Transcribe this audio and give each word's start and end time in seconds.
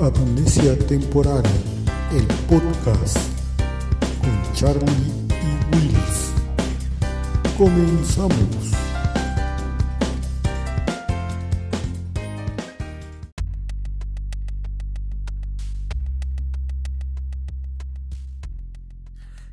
Amnesia 0.00 0.78
Temporal, 0.86 1.42
el 2.10 2.26
podcast 2.48 3.18
con 4.22 4.54
Charlie 4.54 4.90
y 5.28 5.76
Wills. 5.76 6.32
Comenzamos. 7.58 8.72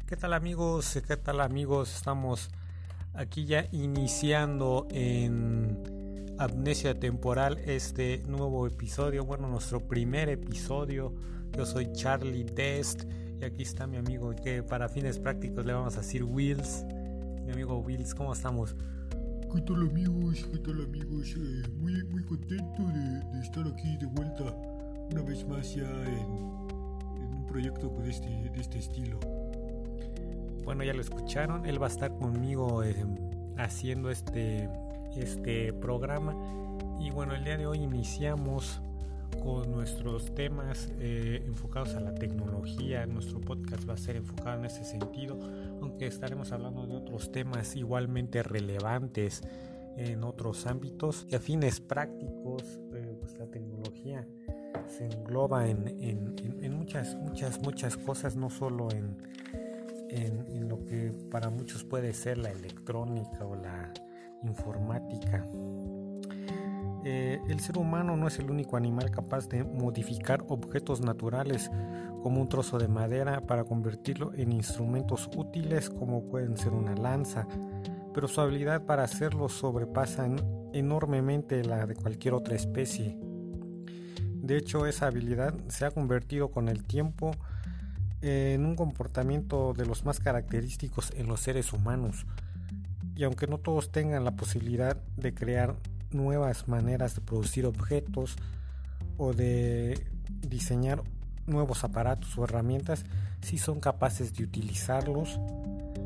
¿Qué 0.08 0.16
tal 0.16 0.32
amigos? 0.32 0.98
¿Qué 1.06 1.18
tal 1.18 1.42
amigos? 1.42 1.94
Estamos 1.94 2.50
aquí 3.14 3.46
ya 3.46 3.68
iniciando 3.74 4.88
en 4.92 5.97
Amnesia 6.40 7.00
Temporal 7.00 7.58
este 7.66 8.22
nuevo 8.28 8.68
episodio, 8.68 9.26
bueno, 9.26 9.48
nuestro 9.48 9.88
primer 9.88 10.30
episodio. 10.30 11.12
Yo 11.58 11.66
soy 11.66 11.92
Charlie 11.94 12.44
Dest 12.44 13.06
y 13.42 13.44
aquí 13.44 13.64
está 13.64 13.88
mi 13.88 13.98
amigo 13.98 14.36
que 14.36 14.62
para 14.62 14.88
fines 14.88 15.18
prácticos 15.18 15.66
le 15.66 15.74
vamos 15.74 15.98
a 15.98 16.02
decir 16.02 16.24
Wills. 16.24 16.86
Mi 17.44 17.54
amigo 17.54 17.80
Wills, 17.80 18.14
¿cómo 18.14 18.34
estamos? 18.34 18.76
¿Qué 19.52 19.62
tal 19.62 19.90
amigos? 19.90 20.48
¿Qué 20.52 20.60
tal 20.60 20.80
amigos? 20.84 21.36
Eh, 21.38 21.70
muy, 21.80 22.04
muy 22.04 22.24
contento 22.24 22.84
de, 22.84 23.20
de, 23.34 23.40
estar 23.42 23.66
aquí 23.68 23.98
de 23.98 24.06
vuelta 24.06 24.44
una 25.12 25.24
vez 25.24 25.44
más 25.48 25.74
ya 25.74 25.90
en, 25.90 27.20
en 27.20 27.34
un 27.34 27.46
proyecto 27.48 27.90
de 27.90 28.12
este, 28.12 28.28
de 28.28 28.62
este 28.62 28.78
estilo. 28.78 29.20
Bueno, 30.64 30.84
ya 30.84 30.94
lo 30.94 31.02
escucharon, 31.02 31.66
él 31.66 31.82
va 31.82 31.88
a 31.88 31.90
estar 31.90 32.16
conmigo 32.16 32.84
eh, 32.84 33.04
haciendo 33.58 34.12
este, 34.12 34.70
este 35.22 35.74
programa. 35.74 36.36
Y 37.00 37.12
bueno, 37.12 37.36
el 37.36 37.44
día 37.44 37.58
de 37.58 37.68
hoy 37.68 37.80
iniciamos 37.80 38.82
con 39.42 39.72
nuestros 39.72 40.34
temas 40.34 40.92
eh, 41.00 41.44
enfocados 41.46 41.96
a 41.96 42.00
la 42.00 42.14
tecnología. 42.14 43.06
Nuestro 43.06 43.40
podcast 43.40 43.88
va 43.88 43.94
a 43.94 43.98
ser 43.98 44.16
enfocado 44.16 44.60
en 44.60 44.66
ese 44.66 44.84
sentido, 44.84 45.38
aunque 45.82 46.08
estaremos 46.08 46.52
hablando 46.52 46.86
de 46.88 46.96
otros 46.96 47.32
temas 47.32 47.76
igualmente 47.76 48.44
relevantes 48.44 49.42
en 49.96 50.24
otros 50.24 50.66
ámbitos. 50.66 51.26
Y 51.30 51.36
a 51.36 51.40
fines 51.40 51.80
prácticos, 51.80 52.64
eh, 52.94 53.16
pues 53.20 53.38
la 53.38 53.48
tecnología 53.48 54.28
se 54.88 55.06
engloba 55.06 55.68
en, 55.68 55.88
en, 55.88 56.36
en, 56.40 56.64
en 56.64 56.74
muchas, 56.74 57.16
muchas, 57.16 57.62
muchas 57.62 57.98
cosas, 57.98 58.36
no 58.36 58.50
solo 58.50 58.90
en 58.92 59.18
lo 60.70 60.84
que 60.86 61.12
para 61.30 61.50
muchos 61.50 61.84
puede 61.84 62.14
ser 62.14 62.38
la 62.38 62.50
electrónica 62.50 63.46
o 63.46 63.56
la 63.56 63.94
informática. 64.44 65.46
Eh, 67.04 67.40
el 67.48 67.60
ser 67.62 67.78
humano 67.78 68.18
no 68.18 68.28
es 68.28 68.38
el 68.40 68.52
único 68.52 68.76
animal 68.76 69.12
capaz 69.12 69.48
de 69.48 69.64
modificar 69.64 70.44
objetos 70.50 71.00
naturales 71.00 71.72
como 72.22 72.42
un 72.42 72.50
trozo 72.50 72.80
de 72.80 72.90
madera 72.90 73.42
para 73.42 73.64
convertirlo 73.64 74.34
en 74.34 74.52
instrumentos 74.52 75.30
útiles 75.36 75.90
como 75.90 76.28
pueden 76.28 76.58
ser 76.58 76.74
una 76.74 76.96
lanza, 76.96 77.48
pero 78.14 78.28
su 78.28 78.42
habilidad 78.42 78.84
para 78.84 79.04
hacerlo 79.04 79.48
sobrepasa 79.48 80.28
enormemente 80.74 81.64
la 81.64 81.86
de 81.86 81.96
cualquier 81.96 82.34
otra 82.34 82.56
especie. 82.56 83.18
De 84.42 84.58
hecho, 84.58 84.86
esa 84.86 85.08
habilidad 85.08 85.54
se 85.68 85.86
ha 85.86 85.92
convertido 85.92 86.52
con 86.52 86.68
el 86.68 86.84
tiempo 86.84 87.32
en 88.22 88.66
un 88.66 88.76
comportamiento 88.76 89.74
de 89.74 89.86
los 89.86 90.06
más 90.06 90.20
característicos 90.20 91.12
en 91.16 91.28
los 91.28 91.42
seres 91.42 91.74
humanos. 91.74 92.26
Y 93.18 93.24
aunque 93.24 93.48
no 93.48 93.58
todos 93.58 93.92
tengan 93.92 94.24
la 94.24 94.36
posibilidad 94.36 94.96
de 95.18 95.34
crear 95.34 95.76
nuevas 96.12 96.68
maneras 96.68 97.16
de 97.16 97.22
producir 97.22 97.66
objetos 97.66 98.36
o 99.18 99.34
de 99.34 100.00
diseñar 100.48 101.02
nuevos 101.48 101.84
aparatos 101.84 102.38
o 102.38 102.44
herramientas, 102.44 103.06
sí 103.42 103.58
son 103.58 103.80
capaces 103.80 104.36
de 104.36 104.44
utilizarlos 104.44 105.40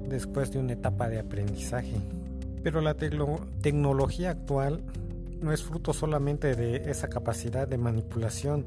después 0.08 0.52
de 0.52 0.60
una 0.60 0.74
etapa 0.74 1.10
de 1.10 1.20
aprendizaje. 1.20 1.98
Pero 2.64 2.80
la 2.80 2.96
tecnología 2.96 4.32
actual 4.32 4.82
no 5.42 5.52
es 5.52 5.64
fruto 5.64 5.94
solamente 5.94 6.56
de 6.56 6.90
esa 6.90 7.10
capacidad 7.10 7.68
de 7.68 7.78
manipulación 7.78 8.66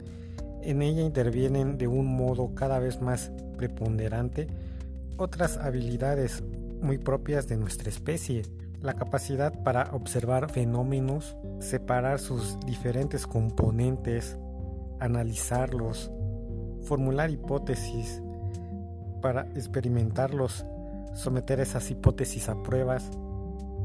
en 0.64 0.82
ella 0.82 1.02
intervienen 1.02 1.76
de 1.78 1.86
un 1.86 2.06
modo 2.06 2.54
cada 2.54 2.78
vez 2.78 3.00
más 3.00 3.30
preponderante 3.56 4.48
otras 5.16 5.58
habilidades 5.58 6.42
muy 6.84 6.98
propias 6.98 7.48
de 7.48 7.56
nuestra 7.56 7.88
especie, 7.88 8.42
la 8.80 8.94
capacidad 8.94 9.62
para 9.64 9.90
observar 9.92 10.50
fenómenos, 10.50 11.36
separar 11.58 12.20
sus 12.20 12.60
diferentes 12.60 13.26
componentes, 13.26 14.38
analizarlos, 15.00 16.12
formular 16.82 17.30
hipótesis 17.30 18.22
para 19.22 19.46
experimentarlos, 19.54 20.66
someter 21.14 21.60
esas 21.60 21.90
hipótesis 21.90 22.48
a 22.50 22.62
pruebas 22.62 23.10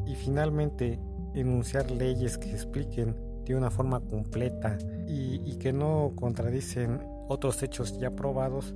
y 0.06 0.16
finalmente 0.16 1.00
enunciar 1.34 1.90
leyes 1.92 2.38
que 2.38 2.52
expliquen 2.52 3.16
de 3.46 3.56
una 3.56 3.72
forma 3.72 4.02
completa 4.02 4.78
y, 5.08 5.56
que 5.56 5.74
no 5.74 6.12
contradicen 6.16 7.02
otros 7.28 7.64
hechos 7.64 7.98
ya 8.00 8.12
probados, 8.12 8.74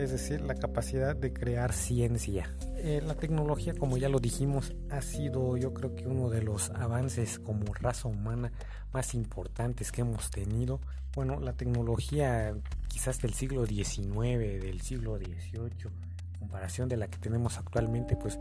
es 0.00 0.10
decir, 0.10 0.40
la 0.40 0.54
capacidad 0.54 1.14
de 1.14 1.32
crear 1.32 1.72
ciencia. 1.72 2.54
Eh, 2.76 3.02
la 3.06 3.14
tecnología, 3.14 3.74
como 3.74 3.96
ya 3.96 4.08
lo 4.08 4.18
dijimos, 4.18 4.74
ha 4.90 5.02
sido 5.02 5.56
yo 5.56 5.74
creo 5.74 5.94
que 5.94 6.06
uno 6.06 6.30
de 6.30 6.42
los 6.42 6.70
avances 6.70 7.38
como 7.38 7.72
raza 7.74 8.08
humana 8.08 8.52
más 8.92 9.14
importantes 9.14 9.92
que 9.92 10.00
hemos 10.00 10.30
tenido. 10.30 10.80
Bueno, 11.14 11.40
la 11.40 11.52
tecnología 11.52 12.54
quizás 12.88 13.20
del 13.20 13.34
siglo 13.34 13.66
XIX, 13.66 14.62
del 14.62 14.80
siglo 14.80 15.16
XVIII, 15.18 15.90
comparación 16.38 16.88
de 16.88 16.96
la 16.96 17.08
que 17.08 17.18
tenemos 17.18 17.58
actualmente, 17.58 18.16
pues 18.16 18.38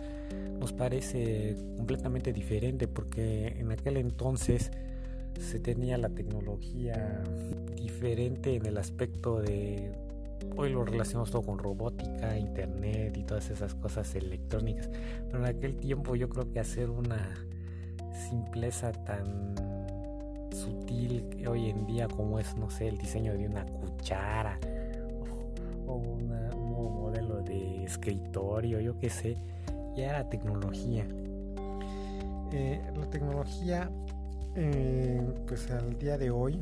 nos 0.59 0.73
parece 0.73 1.55
completamente 1.77 2.33
diferente 2.33 2.87
porque 2.87 3.47
en 3.59 3.71
aquel 3.71 3.97
entonces 3.97 4.71
se 5.39 5.59
tenía 5.59 5.97
la 5.97 6.09
tecnología 6.09 7.23
diferente 7.75 8.55
en 8.55 8.65
el 8.65 8.77
aspecto 8.77 9.41
de 9.41 10.08
hoy 10.55 10.71
lo 10.71 10.83
relacionamos 10.83 11.31
todo 11.31 11.43
con 11.43 11.57
robótica, 11.57 12.37
internet 12.37 13.15
y 13.17 13.23
todas 13.23 13.49
esas 13.49 13.75
cosas 13.75 14.13
electrónicas. 14.15 14.89
Pero 15.27 15.39
en 15.39 15.45
aquel 15.45 15.75
tiempo 15.77 16.15
yo 16.15 16.29
creo 16.29 16.51
que 16.51 16.59
hacer 16.59 16.89
una 16.89 17.35
simpleza 18.29 18.91
tan 18.91 19.55
sutil 20.51 21.45
hoy 21.47 21.69
en 21.69 21.85
día 21.85 22.07
como 22.07 22.39
es, 22.39 22.55
no 22.57 22.69
sé, 22.69 22.87
el 22.87 22.97
diseño 22.97 23.33
de 23.33 23.47
una 23.47 23.65
cuchara 23.65 24.59
o, 25.87 25.95
un 25.95 26.27
nuevo 26.27 26.89
modelo 26.89 27.41
de 27.41 27.83
escritorio, 27.83 28.79
yo 28.79 28.97
qué 28.97 29.09
sé, 29.09 29.37
ya 29.95 30.09
era 30.09 30.29
tecnología. 30.29 31.05
Eh, 32.51 32.81
la 32.97 33.05
tecnología 33.09 33.91
eh, 34.55 35.21
pues 35.47 35.69
al 35.71 35.97
día 35.99 36.17
de 36.17 36.31
hoy 36.31 36.59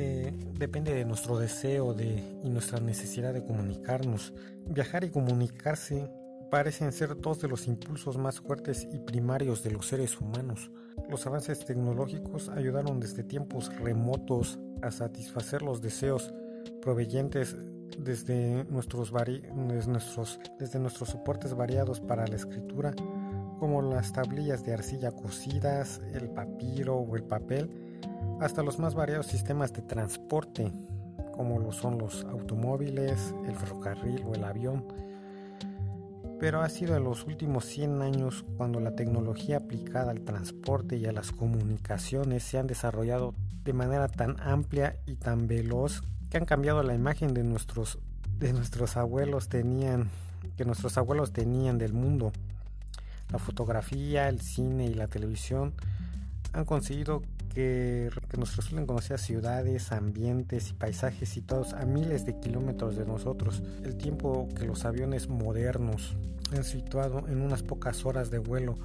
eh, 0.00 0.32
depende 0.56 0.94
de 0.94 1.04
nuestro 1.04 1.36
deseo 1.38 1.92
de, 1.92 2.22
y 2.44 2.50
nuestra 2.50 2.78
necesidad 2.78 3.34
de 3.34 3.44
comunicarnos. 3.44 4.32
Viajar 4.66 5.02
y 5.02 5.10
comunicarse 5.10 6.08
parecen 6.52 6.92
ser 6.92 7.20
dos 7.20 7.40
de 7.40 7.48
los 7.48 7.66
impulsos 7.66 8.16
más 8.16 8.40
fuertes 8.40 8.86
y 8.92 9.00
primarios 9.00 9.64
de 9.64 9.72
los 9.72 9.88
seres 9.88 10.20
humanos. 10.20 10.70
Los 11.10 11.26
avances 11.26 11.64
tecnológicos 11.64 12.48
ayudaron 12.48 13.00
desde 13.00 13.24
tiempos 13.24 13.74
remotos 13.74 14.60
a 14.82 14.92
satisfacer 14.92 15.62
los 15.62 15.82
deseos 15.82 16.32
provenientes 16.80 17.56
desde 17.98 18.64
nuestros, 18.66 19.12
desde 19.12 19.90
nuestros, 19.90 20.38
desde 20.60 20.78
nuestros 20.78 21.08
soportes 21.08 21.54
variados 21.54 21.98
para 21.98 22.24
la 22.28 22.36
escritura 22.36 22.94
como 23.58 23.82
las 23.82 24.12
tablillas 24.12 24.64
de 24.64 24.74
arcilla 24.74 25.10
cocidas, 25.10 26.00
el 26.14 26.30
papiro 26.30 26.96
o 26.96 27.16
el 27.16 27.24
papel, 27.24 27.87
hasta 28.40 28.62
los 28.62 28.78
más 28.78 28.94
variados 28.94 29.26
sistemas 29.26 29.72
de 29.72 29.82
transporte, 29.82 30.72
como 31.32 31.72
son 31.72 31.98
los 31.98 32.24
automóviles, 32.24 33.34
el 33.46 33.54
ferrocarril 33.54 34.22
o 34.26 34.34
el 34.34 34.44
avión. 34.44 34.84
Pero 36.38 36.62
ha 36.62 36.68
sido 36.68 36.96
en 36.96 37.04
los 37.04 37.24
últimos 37.26 37.64
100 37.64 38.00
años 38.00 38.44
cuando 38.56 38.78
la 38.78 38.94
tecnología 38.94 39.56
aplicada 39.56 40.12
al 40.12 40.20
transporte 40.20 40.96
y 40.96 41.06
a 41.06 41.12
las 41.12 41.32
comunicaciones 41.32 42.44
se 42.44 42.58
han 42.58 42.68
desarrollado 42.68 43.34
de 43.64 43.72
manera 43.72 44.08
tan 44.08 44.40
amplia 44.40 44.96
y 45.04 45.16
tan 45.16 45.48
veloz 45.48 46.02
que 46.30 46.38
han 46.38 46.44
cambiado 46.44 46.82
la 46.82 46.94
imagen 46.94 47.34
de 47.34 47.42
nuestros, 47.42 47.98
de 48.38 48.52
nuestros 48.52 48.96
abuelos 48.96 49.48
tenían, 49.48 50.10
que 50.56 50.64
nuestros 50.64 50.96
abuelos 50.96 51.32
tenían 51.32 51.76
del 51.76 51.92
mundo. 51.92 52.32
La 53.30 53.38
fotografía, 53.38 54.28
el 54.28 54.40
cine 54.40 54.86
y 54.86 54.94
la 54.94 55.08
televisión 55.08 55.74
han 56.52 56.64
conseguido 56.64 57.22
que, 57.48 58.10
nos 58.36 58.56
resulten 58.56 58.86
conocidas 58.86 59.22
ciudades, 59.22 59.92
ambientes 59.92 60.70
y 60.70 60.74
paisajes 60.74 61.28
situados 61.28 61.72
a 61.72 61.84
miles 61.84 62.24
de 62.26 62.38
kilómetros 62.38 62.96
de 62.96 63.04
nosotros. 63.04 63.62
El 63.84 63.96
tiempo 63.96 64.48
que 64.56 64.64
los 64.64 64.84
aviones 64.84 65.28
modernos 65.28 66.16
han 66.54 66.64
situado 66.64 67.26
en 67.28 67.40
unas 67.40 67.62
pocas 67.62 68.06
horas 68.06 68.30
de 68.30 68.38
vuelo 68.38 68.76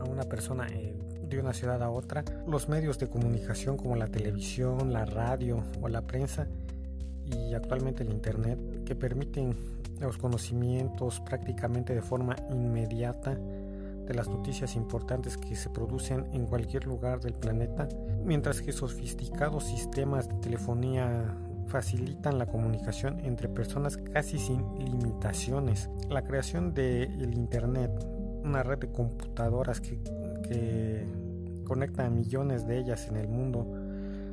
a 0.00 0.04
una 0.04 0.24
persona 0.24 0.66
eh, 0.68 0.94
de 1.28 1.38
una 1.38 1.52
ciudad 1.52 1.82
a 1.82 1.90
otra, 1.90 2.24
los 2.46 2.68
medios 2.68 2.98
de 2.98 3.08
comunicación 3.08 3.76
como 3.76 3.96
la 3.96 4.08
televisión, 4.08 4.92
la 4.92 5.04
radio 5.04 5.62
o 5.80 5.88
la 5.88 6.02
prensa 6.02 6.46
y 7.24 7.54
actualmente 7.54 8.02
el 8.02 8.10
Internet 8.10 8.84
que 8.84 8.94
permiten 8.94 9.56
los 10.00 10.18
conocimientos 10.18 11.20
prácticamente 11.20 11.94
de 11.94 12.02
forma 12.02 12.36
inmediata 12.50 13.38
de 14.06 14.14
las 14.14 14.28
noticias 14.28 14.76
importantes 14.76 15.36
que 15.36 15.56
se 15.56 15.70
producen 15.70 16.26
en 16.32 16.46
cualquier 16.46 16.86
lugar 16.86 17.20
del 17.20 17.34
planeta, 17.34 17.88
mientras 18.24 18.60
que 18.62 18.72
sofisticados 18.72 19.64
sistemas 19.64 20.28
de 20.28 20.34
telefonía 20.36 21.36
facilitan 21.66 22.38
la 22.38 22.46
comunicación 22.46 23.20
entre 23.20 23.48
personas 23.48 23.96
casi 23.96 24.38
sin 24.38 24.62
limitaciones. 24.78 25.88
La 26.08 26.22
creación 26.22 26.74
del 26.74 27.34
Internet, 27.34 27.90
una 28.44 28.62
red 28.62 28.78
de 28.78 28.88
computadoras 28.88 29.80
que, 29.80 29.98
que 30.42 31.06
conecta 31.64 32.06
a 32.06 32.10
millones 32.10 32.66
de 32.66 32.78
ellas 32.78 33.08
en 33.08 33.16
el 33.16 33.28
mundo, 33.28 33.66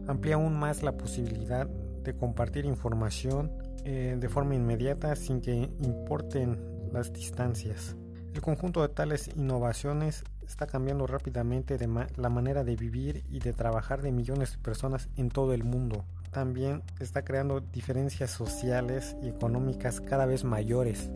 amplía 0.08 0.36
aún 0.36 0.58
más 0.58 0.84
la 0.84 0.98
posibilidad 0.98 1.68
de 1.68 2.14
compartir 2.14 2.66
información 2.66 3.52
eh, 3.84 4.18
de 4.20 4.30
forma 4.30 4.56
inmediata 4.56 5.16
sin 5.16 5.42
que 5.42 5.70
importen 5.80 6.60
las 6.92 7.14
distancias. 7.14 7.96
El 8.34 8.42
conjunto 8.42 8.82
de 8.82 8.90
tales 8.90 9.30
innovaciones 9.36 10.24
está 10.48 10.66
cambiando 10.66 11.06
rápidamente 11.06 11.78
de 11.78 11.88
la 12.16 12.30
manera 12.30 12.64
de 12.64 12.76
vivir 12.76 13.24
y 13.30 13.40
de 13.40 13.54
trabajar 13.54 14.02
de 14.02 14.12
millones 14.12 14.54
de 14.54 14.58
personas 14.60 15.10
en 15.18 15.30
todo 15.30 15.54
el 15.54 15.64
mundo. 15.64 16.06
También 16.32 16.82
está 17.00 17.24
creando 17.24 17.60
diferencias 17.60 18.32
sociales 18.32 19.18
y 19.22 19.28
económicas 19.28 20.00
cada 20.00 20.26
vez 20.26 20.46
mayores, 20.46 21.10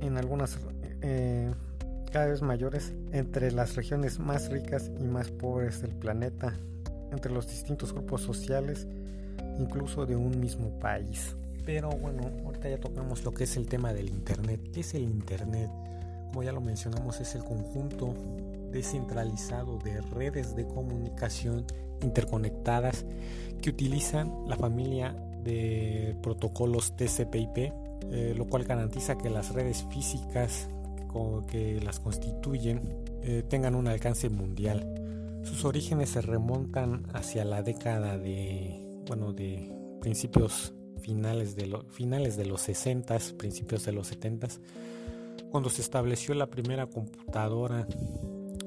en, 0.00 0.18
algunas 0.18 0.58
eh, 1.00 1.50
cada 2.12 2.26
vez 2.26 2.42
mayores 2.42 2.92
entre 3.12 3.52
las 3.52 3.74
regiones 3.76 4.18
más 4.18 4.50
ricas 4.50 4.90
y 5.00 5.04
más 5.04 5.30
pobres 5.30 5.80
del 5.80 5.94
planeta, 5.94 6.54
entre 7.10 7.32
los 7.32 7.48
distintos 7.48 7.94
grupos 7.94 8.20
sociales 8.20 8.86
incluso 9.58 10.06
de 10.06 10.16
un 10.16 10.38
mismo 10.40 10.78
país. 10.78 11.36
Pero 11.64 11.90
bueno, 11.90 12.30
ahorita 12.44 12.68
ya 12.68 12.78
tocamos 12.78 13.24
lo 13.24 13.32
que 13.32 13.44
es 13.44 13.56
el 13.56 13.66
tema 13.66 13.92
del 13.92 14.08
Internet. 14.08 14.60
¿Qué 14.72 14.80
es 14.80 14.94
el 14.94 15.02
Internet? 15.02 15.70
Como 16.30 16.44
ya 16.44 16.52
lo 16.52 16.60
mencionamos, 16.60 17.20
es 17.20 17.34
el 17.34 17.42
conjunto 17.42 18.14
descentralizado 18.70 19.78
de 19.78 20.00
redes 20.00 20.54
de 20.54 20.64
comunicación 20.64 21.64
interconectadas 22.02 23.04
que 23.60 23.70
utilizan 23.70 24.32
la 24.46 24.56
familia 24.56 25.14
de 25.42 26.16
protocolos 26.22 26.94
TCP/IP, 26.96 27.72
eh, 28.12 28.34
lo 28.36 28.46
cual 28.46 28.62
garantiza 28.64 29.18
que 29.18 29.28
las 29.28 29.52
redes 29.52 29.84
físicas 29.90 30.68
que 31.48 31.80
las 31.80 31.98
constituyen 31.98 32.80
eh, 33.22 33.42
tengan 33.48 33.74
un 33.74 33.88
alcance 33.88 34.28
mundial. 34.28 35.40
Sus 35.42 35.64
orígenes 35.64 36.10
se 36.10 36.20
remontan 36.20 37.06
hacia 37.12 37.44
la 37.44 37.62
década 37.62 38.16
de 38.16 38.80
bueno, 39.06 39.32
de 39.32 39.72
principios 40.00 40.72
finales 41.00 41.56
de, 41.56 41.76
finales 41.90 42.36
de 42.36 42.44
los 42.44 42.60
60, 42.60 43.18
principios 43.36 43.84
de 43.84 43.92
los 43.92 44.06
70, 44.08 44.48
cuando 45.50 45.70
se 45.70 45.82
estableció 45.82 46.34
la 46.34 46.48
primera 46.48 46.86
computadora, 46.86 47.86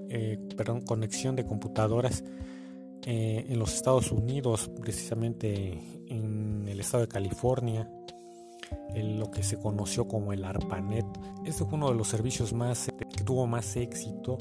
eh, 0.09 0.39
perdón, 0.56 0.81
conexión 0.81 1.35
de 1.35 1.45
computadoras 1.45 2.24
eh, 3.06 3.45
en 3.50 3.59
los 3.59 3.74
Estados 3.74 4.12
Unidos, 4.12 4.69
precisamente 4.80 5.80
en 6.07 6.68
el 6.68 6.80
estado 6.80 7.03
de 7.06 7.09
California, 7.09 7.89
en 8.94 9.19
lo 9.19 9.31
que 9.31 9.44
se 9.44 9.59
conoció 9.59 10.07
como 10.07 10.33
el 10.33 10.44
ARPANET. 10.44 11.06
Este 11.45 11.65
fue 11.65 11.75
uno 11.75 11.89
de 11.89 11.95
los 11.95 12.07
servicios 12.07 12.53
más 12.53 12.91
que 12.97 13.24
tuvo 13.24 13.47
más 13.47 13.75
éxito 13.75 14.38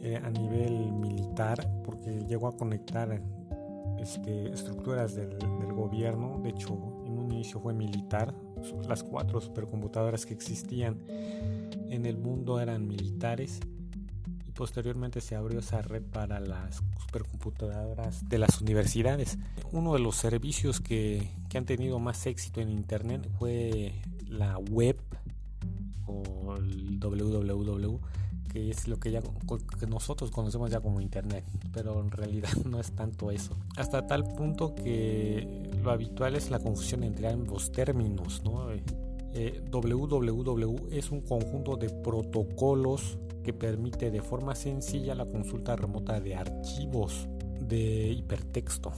eh, 0.00 0.20
a 0.22 0.30
nivel 0.30 0.92
militar 0.92 1.68
porque 1.84 2.24
llegó 2.26 2.48
a 2.48 2.56
conectar 2.56 3.22
este, 3.98 4.52
estructuras 4.52 5.14
del, 5.14 5.38
gobierno, 5.72 6.40
de 6.42 6.50
hecho 6.50 6.74
en 7.06 7.18
un 7.18 7.30
inicio 7.32 7.60
fue 7.60 7.72
militar, 7.72 8.34
las 8.88 9.02
cuatro 9.02 9.40
supercomputadoras 9.40 10.26
que 10.26 10.34
existían 10.34 10.98
en 11.88 12.06
el 12.06 12.16
mundo 12.16 12.60
eran 12.60 12.86
militares 12.86 13.60
y 14.46 14.52
posteriormente 14.52 15.20
se 15.20 15.36
abrió 15.36 15.60
esa 15.60 15.82
red 15.82 16.02
para 16.02 16.40
las 16.40 16.82
supercomputadoras 17.00 18.28
de 18.28 18.38
las 18.38 18.60
universidades. 18.60 19.38
Uno 19.72 19.94
de 19.94 20.00
los 20.00 20.16
servicios 20.16 20.80
que, 20.80 21.30
que 21.48 21.58
han 21.58 21.64
tenido 21.64 21.98
más 21.98 22.26
éxito 22.26 22.60
en 22.60 22.70
Internet 22.70 23.28
fue 23.38 23.92
la 24.26 24.58
web 24.58 24.96
o 26.06 26.56
el 26.56 26.98
www 26.98 28.00
que 28.52 28.70
es 28.70 28.86
lo 28.86 28.98
que 28.98 29.10
ya 29.10 29.22
que 29.80 29.86
nosotros 29.86 30.30
conocemos 30.30 30.70
ya 30.70 30.80
como 30.80 31.00
internet, 31.00 31.44
pero 31.72 32.00
en 32.00 32.10
realidad 32.10 32.50
no 32.66 32.78
es 32.80 32.92
tanto 32.92 33.30
eso. 33.30 33.56
Hasta 33.76 34.06
tal 34.06 34.24
punto 34.24 34.74
que 34.74 35.70
lo 35.82 35.90
habitual 35.90 36.36
es 36.36 36.50
la 36.50 36.58
confusión 36.58 37.02
entre 37.04 37.28
ambos 37.28 37.72
términos, 37.72 38.42
¿no? 38.44 38.68
Eh, 39.34 39.62
www 39.70 40.88
es 40.90 41.10
un 41.10 41.22
conjunto 41.22 41.76
de 41.76 41.88
protocolos 41.88 43.18
que 43.42 43.52
permite 43.52 44.10
de 44.10 44.20
forma 44.20 44.54
sencilla 44.54 45.14
la 45.14 45.24
consulta 45.24 45.74
remota 45.74 46.20
de 46.20 46.34
archivos 46.34 47.28
de 47.60 48.10
hipertexto. 48.12 48.92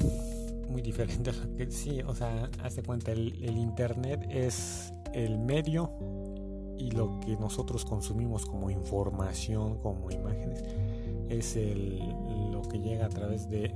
Muy 0.68 0.82
diferente 0.82 1.30
a 1.30 1.32
lo 1.32 1.54
que 1.56 1.70
sí, 1.70 2.00
o 2.02 2.14
sea, 2.14 2.50
hace 2.62 2.82
cuenta, 2.82 3.12
el, 3.12 3.56
internet 3.56 4.26
es 4.30 4.92
el 5.12 5.38
medio 5.38 5.92
y 6.78 6.90
lo 6.90 7.20
que 7.20 7.36
nosotros 7.36 7.84
consumimos 7.84 8.44
como 8.46 8.70
información, 8.70 9.78
como 9.78 10.10
imágenes, 10.10 10.64
es 11.28 11.56
el, 11.56 11.98
lo 12.50 12.62
que 12.62 12.80
llega 12.80 13.06
a 13.06 13.10
través 13.10 13.48
de, 13.48 13.72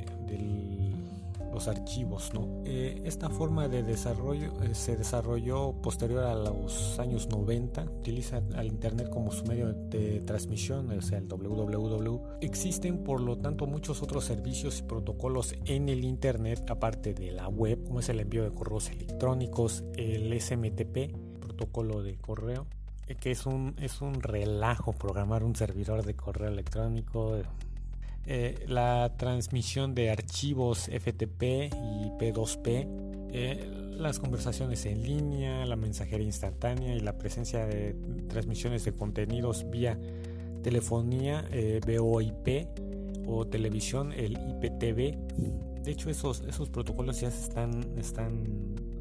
los 1.53 1.69
archivos. 1.69 2.33
¿no? 2.35 2.63
Eh, 2.65 3.01
esta 3.05 3.29
forma 3.29 3.69
de 3.69 3.83
desarrollo 3.83 4.53
eh, 4.63 4.75
se 4.75 4.97
desarrolló 4.97 5.73
posterior 5.83 6.25
a 6.25 6.35
los 6.35 6.99
años 6.99 7.29
90, 7.29 7.85
utiliza 7.85 8.43
al 8.55 8.67
Internet 8.67 9.09
como 9.11 9.31
su 9.31 9.45
medio 9.45 9.73
de 9.73 10.21
transmisión, 10.21 10.91
o 10.91 11.03
sea, 11.03 11.19
el 11.19 11.29
www. 11.29 12.21
Existen 12.41 13.05
por 13.05 13.21
lo 13.21 13.39
tanto 13.39 13.67
muchos 13.67 14.03
otros 14.03 14.25
servicios 14.25 14.81
y 14.81 14.83
protocolos 14.83 15.55
en 15.65 15.89
el 15.89 16.05
Internet, 16.05 16.71
aparte 16.71 17.15
de 17.15 17.33
la 17.33 17.49
web, 17.49 17.85
como 17.85 18.01
es 18.01 18.09
el 18.09 18.21
envío 18.21 18.45
de 18.45 18.53
correos 18.53 18.91
electrónicos, 18.91 19.85
el 19.97 20.39
SMTP, 20.41 21.17
protocolo 21.41 22.03
de 22.03 22.17
correo, 22.17 22.67
que 23.17 23.31
es 23.31 23.47
un, 23.47 23.75
es 23.81 24.03
un 24.03 24.23
relajo 24.23 24.93
programar 24.93 25.43
un 25.43 25.57
servidor 25.57 26.05
de 26.05 26.15
correo 26.15 26.49
electrónico. 26.49 27.39
Eh, 28.31 28.67
la 28.69 29.15
transmisión 29.17 29.95
de 29.95 30.11
archivos 30.11 30.91
FTP 30.91 31.43
y 31.73 32.11
P2P, 32.19 32.87
eh, 33.33 33.71
las 33.93 34.19
conversaciones 34.19 34.85
en 34.85 35.03
línea, 35.03 35.65
la 35.65 35.77
mensajería 35.77 36.27
instantánea 36.27 36.95
y 36.95 37.01
la 37.01 37.17
presencia 37.17 37.65
de 37.65 37.97
transmisiones 38.29 38.85
de 38.85 38.93
contenidos 38.93 39.71
vía 39.71 39.99
telefonía 40.63 41.49
eh, 41.51 41.81
VoIP 41.87 42.69
o 43.27 43.47
televisión, 43.47 44.13
el 44.13 44.33
IPTV. 44.33 45.17
De 45.83 45.91
hecho, 45.91 46.11
esos, 46.11 46.43
esos 46.47 46.69
protocolos 46.69 47.23
ya 47.23 47.29
están, 47.29 47.81
están, 47.97 48.45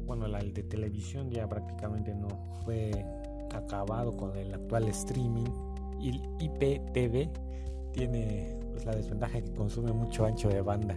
bueno, 0.06 0.24
el 0.24 0.54
de 0.54 0.62
televisión 0.62 1.30
ya 1.30 1.46
prácticamente 1.46 2.14
no 2.14 2.28
fue 2.64 2.92
acabado 3.52 4.16
con 4.16 4.34
el 4.38 4.54
actual 4.54 4.88
streaming 4.88 5.50
y 6.00 6.08
el 6.08 6.22
IPTV 6.40 7.28
tiene 7.92 8.58
pues, 8.78 8.86
la 8.86 8.94
desventaja 8.94 9.40
que 9.40 9.52
consume 9.52 9.92
mucho 9.92 10.24
ancho 10.24 10.48
de 10.48 10.60
banda. 10.60 10.96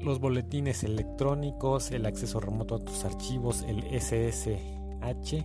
Los 0.00 0.18
boletines 0.20 0.82
electrónicos, 0.84 1.90
el 1.90 2.06
acceso 2.06 2.40
remoto 2.40 2.76
a 2.76 2.78
tus 2.78 3.04
archivos, 3.04 3.62
el 3.68 3.84
SSH 4.00 5.44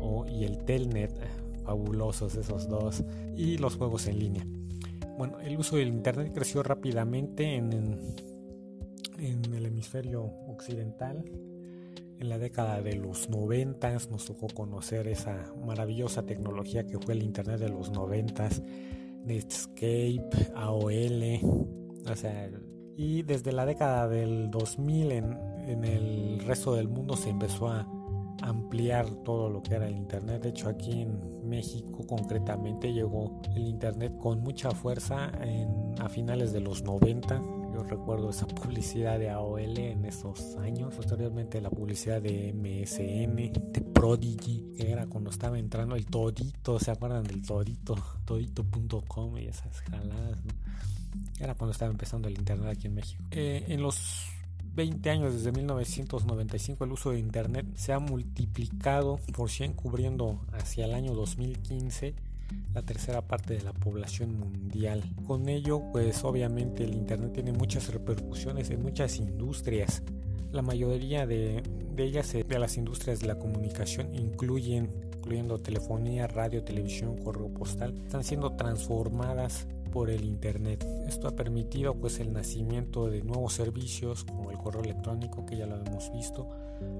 o, 0.00 0.26
y 0.26 0.44
el 0.44 0.58
Telnet, 0.64 1.12
fabulosos 1.64 2.34
esos 2.34 2.68
dos, 2.68 3.04
y 3.36 3.58
los 3.58 3.76
juegos 3.76 4.08
en 4.08 4.18
línea. 4.18 4.46
Bueno, 5.16 5.38
el 5.40 5.56
uso 5.56 5.76
del 5.76 5.88
Internet 5.88 6.32
creció 6.34 6.62
rápidamente 6.62 7.54
en, 7.54 7.72
en 9.18 9.54
el 9.54 9.66
hemisferio 9.66 10.24
occidental 10.48 11.24
en 12.18 12.28
la 12.28 12.38
década 12.38 12.80
de 12.80 12.94
los 12.94 13.28
90 13.28 13.98
nos 14.10 14.24
tocó 14.24 14.46
conocer 14.48 15.06
esa 15.06 15.52
maravillosa 15.64 16.24
tecnología 16.24 16.86
que 16.86 16.98
fue 16.98 17.14
el 17.14 17.22
Internet 17.22 17.60
de 17.60 17.68
los 17.68 17.90
90, 17.90 18.48
Netscape, 19.26 20.30
AOL, 20.54 21.40
o 22.10 22.14
sea, 22.14 22.50
y 22.96 23.22
desde 23.22 23.52
la 23.52 23.66
década 23.66 24.08
del 24.08 24.50
2000 24.50 25.12
en, 25.12 25.38
en 25.66 25.84
el 25.84 26.40
resto 26.46 26.74
del 26.74 26.88
mundo 26.88 27.16
se 27.16 27.30
empezó 27.30 27.68
a 27.68 27.86
ampliar 28.42 29.06
todo 29.24 29.50
lo 29.50 29.62
que 29.62 29.74
era 29.74 29.88
el 29.88 29.96
Internet. 29.96 30.42
De 30.42 30.50
hecho, 30.50 30.68
aquí 30.68 31.02
en 31.02 31.46
México 31.48 32.06
concretamente 32.06 32.92
llegó 32.92 33.40
el 33.54 33.66
Internet 33.66 34.16
con 34.18 34.40
mucha 34.40 34.70
fuerza 34.70 35.30
en, 35.40 35.94
a 36.00 36.08
finales 36.08 36.52
de 36.52 36.60
los 36.60 36.82
90 36.82 37.42
yo 37.76 37.82
recuerdo 37.82 38.30
esa 38.30 38.46
publicidad 38.46 39.18
de 39.18 39.28
AOL 39.28 39.78
en 39.78 40.04
esos 40.06 40.56
años. 40.56 40.94
Posteriormente 40.94 41.60
la 41.60 41.70
publicidad 41.70 42.22
de 42.22 42.52
MSN, 42.54 43.36
de 43.72 43.80
Prodigy, 43.92 44.72
que 44.76 44.90
era 44.90 45.06
cuando 45.06 45.30
estaba 45.30 45.58
entrando 45.58 45.94
el 45.94 46.06
Todito, 46.06 46.78
¿se 46.78 46.90
acuerdan 46.90 47.24
del 47.24 47.42
Todito? 47.42 47.94
Todito.com 48.24 49.38
y 49.38 49.46
esas 49.46 49.80
jaladas, 49.82 50.40
Era 51.38 51.54
cuando 51.54 51.72
estaba 51.72 51.90
empezando 51.90 52.28
el 52.28 52.38
Internet 52.38 52.68
aquí 52.68 52.86
en 52.86 52.94
México. 52.94 53.22
Eh, 53.30 53.64
en 53.68 53.82
los 53.82 54.30
20 54.74 55.10
años 55.10 55.34
desde 55.34 55.52
1995 55.52 56.84
el 56.84 56.92
uso 56.92 57.10
de 57.10 57.18
Internet 57.18 57.66
se 57.76 57.92
ha 57.92 57.98
multiplicado 57.98 59.18
por 59.34 59.50
100 59.50 59.72
cubriendo 59.72 60.44
hacia 60.52 60.84
el 60.84 60.94
año 60.94 61.14
2015 61.14 62.14
la 62.74 62.82
tercera 62.82 63.26
parte 63.26 63.54
de 63.54 63.62
la 63.62 63.72
población 63.72 64.38
mundial. 64.38 65.02
Con 65.26 65.48
ello, 65.48 65.82
pues 65.92 66.22
obviamente 66.24 66.84
el 66.84 66.94
Internet 66.94 67.32
tiene 67.32 67.52
muchas 67.52 67.92
repercusiones 67.92 68.68
en 68.70 68.82
muchas 68.82 69.18
industrias. 69.18 70.02
La 70.52 70.62
mayoría 70.62 71.26
de, 71.26 71.62
de 71.94 72.04
ellas, 72.04 72.34
eh, 72.34 72.44
de 72.44 72.58
las 72.58 72.76
industrias 72.76 73.20
de 73.20 73.28
la 73.28 73.38
comunicación, 73.38 74.14
incluyen, 74.14 74.90
incluyendo 75.16 75.58
telefonía, 75.58 76.26
radio, 76.26 76.62
televisión, 76.64 77.16
correo 77.16 77.48
postal, 77.48 77.96
están 78.04 78.24
siendo 78.24 78.52
transformadas 78.56 79.66
por 79.90 80.10
el 80.10 80.24
internet. 80.24 80.86
Esto 81.08 81.28
ha 81.28 81.34
permitido 81.34 81.94
pues 81.94 82.20
el 82.20 82.30
nacimiento 82.30 83.08
de 83.08 83.22
nuevos 83.22 83.54
servicios 83.54 84.24
como 84.24 84.50
el 84.50 84.58
correo 84.58 84.82
electrónico 84.82 85.46
que 85.46 85.56
ya 85.56 85.64
lo 85.64 85.76
hemos 85.76 86.12
visto, 86.12 86.46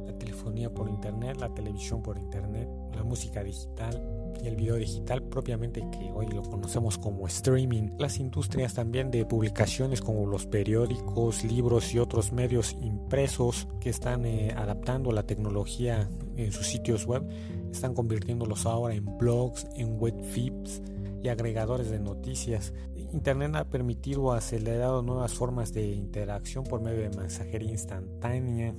la 0.06 0.16
telefonía 0.16 0.72
por 0.72 0.88
internet, 0.88 1.36
la 1.38 1.52
televisión 1.52 2.02
por 2.02 2.16
internet, 2.16 2.66
la 2.94 3.02
música 3.02 3.44
digital 3.44 4.25
y 4.42 4.48
el 4.48 4.56
video 4.56 4.76
digital 4.76 5.22
propiamente 5.22 5.80
que 5.90 6.10
hoy 6.12 6.26
lo 6.28 6.42
conocemos 6.42 6.98
como 6.98 7.26
streaming. 7.26 7.90
Las 7.98 8.18
industrias 8.18 8.74
también 8.74 9.10
de 9.10 9.24
publicaciones 9.24 10.00
como 10.00 10.26
los 10.26 10.46
periódicos, 10.46 11.44
libros 11.44 11.92
y 11.94 11.98
otros 11.98 12.32
medios 12.32 12.76
impresos 12.80 13.68
que 13.80 13.90
están 13.90 14.24
eh, 14.26 14.52
adaptando 14.56 15.12
la 15.12 15.24
tecnología 15.24 16.08
en 16.36 16.52
sus 16.52 16.66
sitios 16.66 17.06
web 17.06 17.26
están 17.70 17.94
convirtiéndolos 17.94 18.66
ahora 18.66 18.94
en 18.94 19.18
blogs, 19.18 19.66
en 19.74 19.98
web 19.98 20.14
feeds 20.22 20.82
y 21.22 21.28
agregadores 21.28 21.90
de 21.90 21.98
noticias. 21.98 22.72
Internet 23.12 23.54
ha 23.54 23.64
permitido 23.64 24.32
acelerado 24.32 25.02
nuevas 25.02 25.32
formas 25.34 25.72
de 25.72 25.92
interacción 25.92 26.64
por 26.64 26.80
medio 26.80 27.08
de 27.08 27.16
mensajería 27.16 27.70
instantánea, 27.70 28.74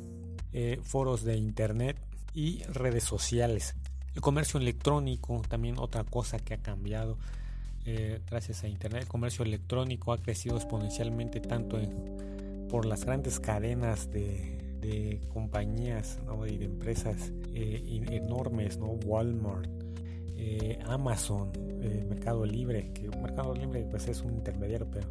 eh, 0.54 0.80
foros 0.82 1.24
de 1.24 1.38
Internet 1.38 1.98
y 2.34 2.64
redes 2.64 3.04
sociales. 3.04 3.76
El 4.18 4.22
comercio 4.22 4.60
electrónico, 4.60 5.44
también 5.48 5.78
otra 5.78 6.04
cosa 6.04 6.40
que 6.40 6.56
ha 6.56 6.58
cambiado 6.58 7.20
eh, 7.86 8.20
gracias 8.28 8.64
a 8.64 8.68
Internet. 8.68 9.04
El 9.04 9.08
comercio 9.08 9.46
electrónico 9.46 10.12
ha 10.12 10.18
crecido 10.18 10.56
exponencialmente 10.56 11.40
tanto 11.40 11.80
por 12.68 12.88
las 12.88 13.06
grandes 13.06 13.40
cadenas 13.40 14.10
de, 14.10 15.22
compañías 15.32 16.18
y 16.50 16.58
de 16.58 16.66
empresas 16.66 17.32
eh, 17.54 17.84
enormes, 18.10 18.80
¿no? 18.80 18.88
Walmart, 18.88 19.70
eh, 20.36 20.80
Amazon, 20.88 21.52
Mercado 22.10 22.44
Libre, 22.44 22.92
que 22.94 23.10
Mercado 23.10 23.54
Libre 23.54 23.86
pues 23.88 24.08
es 24.08 24.24
un 24.24 24.34
intermediario, 24.34 24.88
pero 24.92 25.10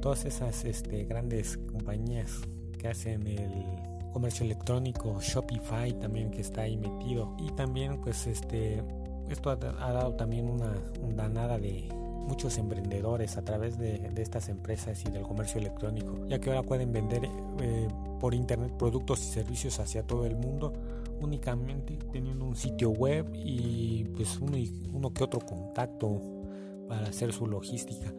todas 0.00 0.24
esas 0.24 0.64
este, 0.64 1.04
grandes 1.04 1.58
compañías 1.58 2.40
que 2.76 2.88
hacen 2.88 3.24
el 3.24 3.91
comercio 4.12 4.44
electrónico, 4.44 5.18
Shopify 5.20 5.92
también 5.94 6.30
que 6.30 6.40
está 6.40 6.62
ahí 6.62 6.76
metido 6.76 7.34
y 7.38 7.50
también 7.52 8.00
pues 8.00 8.26
este 8.26 8.82
esto 9.28 9.50
ha, 9.50 9.56
dado 9.56 10.14
también 10.14 10.48
una, 10.48 10.74
danada 11.16 11.58
de 11.58 11.88
muchos 11.92 12.58
emprendedores 12.58 13.36
a 13.36 13.44
través 13.44 13.78
de, 13.78 14.12
estas 14.16 14.48
empresas 14.48 15.02
y 15.06 15.10
del 15.10 15.22
comercio 15.22 15.60
electrónico, 15.60 16.26
ya 16.28 16.38
que 16.38 16.50
ahora 16.50 16.62
pueden 16.62 16.92
vender 16.92 17.24
eh, 17.60 17.88
por 18.20 18.34
internet 18.34 18.72
productos 18.78 19.20
y 19.20 19.32
servicios 19.32 19.80
hacia 19.80 20.02
todo 20.02 20.26
el 20.26 20.36
mundo 20.36 20.72
únicamente 21.20 21.98
teniendo 22.12 22.44
un 22.44 22.56
sitio 22.56 22.90
web 22.90 23.26
y 23.34 24.04
pues 24.16 24.38
uno, 24.38 24.58
uno 24.92 25.12
que 25.12 25.24
otro 25.24 25.40
contacto 25.40 26.20
para 26.88 27.06
hacer 27.06 27.32
su 27.32 27.46
logística. 27.46 28.12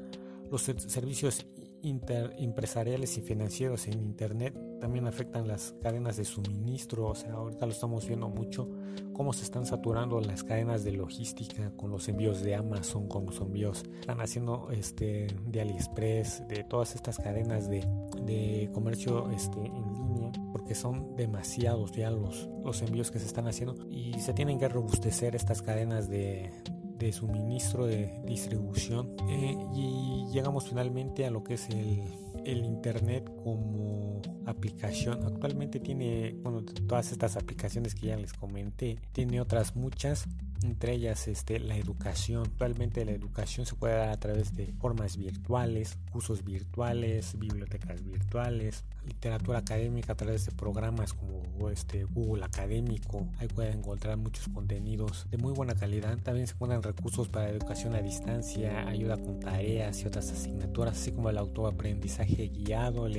Los 0.50 0.63
servicios 0.63 1.45
empresariales 1.83 3.17
y 3.17 3.21
financieros 3.21 3.88
en 3.88 4.00
Internet 4.00 4.55
también 4.84 5.08
afectan 5.08 5.48
las 5.48 5.74
cadenas 5.82 6.18
de 6.18 6.25
suministro. 6.25 7.08
O 7.08 7.16
sea, 7.16 7.36
ahorita 7.36 7.66
lo 7.66 7.72
estamos 7.72 8.06
viendo 8.06 8.28
mucho, 8.28 8.70
cómo 9.13 9.32
se 9.32 9.46
están 9.46 9.66
saturando 9.66 10.20
las 10.20 10.44
cadenas 10.44 10.84
de 10.84 10.92
logística 10.92 11.72
con 11.78 11.90
los 11.90 12.10
envíos 12.10 12.42
de 12.42 12.54
Amazon, 12.56 13.08
con 13.08 13.25
los 13.25 13.40
envíos 13.40 13.86
están 14.02 14.20
haciendo 14.20 14.68
este, 14.72 15.28
de 15.46 15.62
AliExpress, 15.62 16.50
de 16.50 16.66
todas 16.66 16.96
estas 16.96 17.18
cadenas 17.18 17.70
de, 17.70 17.88
de 18.25 18.70
comercio 18.74 19.32
este, 19.32 19.66
en 19.66 19.94
línea, 19.94 20.34
porque 20.52 20.75
son 20.75 21.16
demasiados 21.16 21.94
ya 21.94 22.12
los, 22.12 22.50
los 22.66 22.82
envíos 22.82 23.10
que 23.10 23.20
se 23.20 23.28
están 23.28 23.48
haciendo 23.48 23.88
y 23.90 24.20
se 24.20 24.34
tienen 24.34 24.60
que 24.60 24.68
robustecer 24.68 25.34
estas 25.34 25.62
cadenas 25.62 26.10
de, 26.10 26.52
de 26.98 27.13
suministro, 27.13 27.86
de 27.86 28.22
distribución. 28.25 29.16
Eh, 29.30 29.56
y 29.74 30.25
llegamos 30.34 30.68
finalmente 30.68 31.25
a 31.25 31.32
lo 31.32 31.42
que 31.42 31.54
es 31.54 31.70
el, 31.70 32.04
el 32.45 32.65
Internet 32.65 33.29
como 33.43 34.21
aplicación. 34.45 35.23
Actualmente 35.25 35.79
tiene, 35.79 36.35
bueno, 36.41 36.63
todas 36.63 37.12
estas 37.12 37.35
aplicaciones 37.38 37.95
que 37.95 38.07
ya 38.07 38.17
les 38.17 38.33
comenté, 38.33 39.00
tiene 39.12 39.41
otras 39.41 39.75
muchas 39.75 40.25
entre 40.63 40.93
ellas 40.93 41.27
este, 41.27 41.60
la 41.60 41.77
educación. 41.77 42.43
Actualmente 42.46 43.05
la 43.05 43.12
educación 43.12 43.65
se 43.65 43.75
puede 43.75 43.96
dar 43.96 44.10
a 44.10 44.17
través 44.17 44.55
de 44.55 44.74
formas 44.79 45.17
virtuales, 45.17 45.98
cursos 46.12 46.43
virtuales, 46.43 47.38
bibliotecas 47.38 48.03
virtuales, 48.03 48.84
literatura 49.05 49.60
académica 49.60 50.13
a 50.13 50.15
través 50.15 50.46
de 50.46 50.51
programas 50.51 51.13
como 51.13 51.70
este 51.70 52.05
Google 52.05 52.46
Académico. 52.46 53.27
Ahí 53.39 53.48
pueden 53.48 53.79
encontrar 53.79 54.17
muchos 54.17 54.48
contenidos 54.50 55.27
de 55.29 55.38
muy 55.38 55.53
buena 55.53 55.75
calidad. 55.75 56.17
También 56.20 56.48
se 56.48 56.53
encuentran 56.53 56.84
recursos 56.84 57.27
para 57.27 57.50
educación 57.50 57.96
a 57.96 58.01
distancia, 58.01 58.88
ayuda 58.88 59.17
con 59.17 59.39
tareas 59.39 60.01
y 60.01 60.08
otras 60.08 60.32
asignaturas, 60.32 60.98
así 60.98 61.12
como 61.12 61.29
el 61.29 61.38
autoaprendizaje 61.38 62.48
guiado, 62.50 63.08
el 63.08 63.17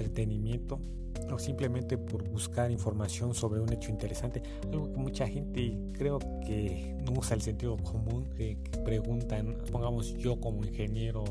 entretenimiento 0.00 0.80
o 1.32 1.38
simplemente 1.38 1.98
por 1.98 2.28
buscar 2.28 2.70
información 2.70 3.34
sobre 3.34 3.60
un 3.60 3.72
hecho 3.72 3.90
interesante, 3.90 4.42
algo 4.72 4.90
que 4.90 4.96
mucha 4.96 5.28
gente 5.28 5.78
creo 5.92 6.18
que 6.46 6.96
no 7.04 7.12
usa 7.12 7.36
el 7.36 7.42
sentido 7.42 7.76
común, 7.76 8.28
que, 8.36 8.56
preguntan, 8.84 9.56
pongamos 9.70 10.14
yo 10.14 10.40
como 10.40 10.64
ingeniero 10.64 11.24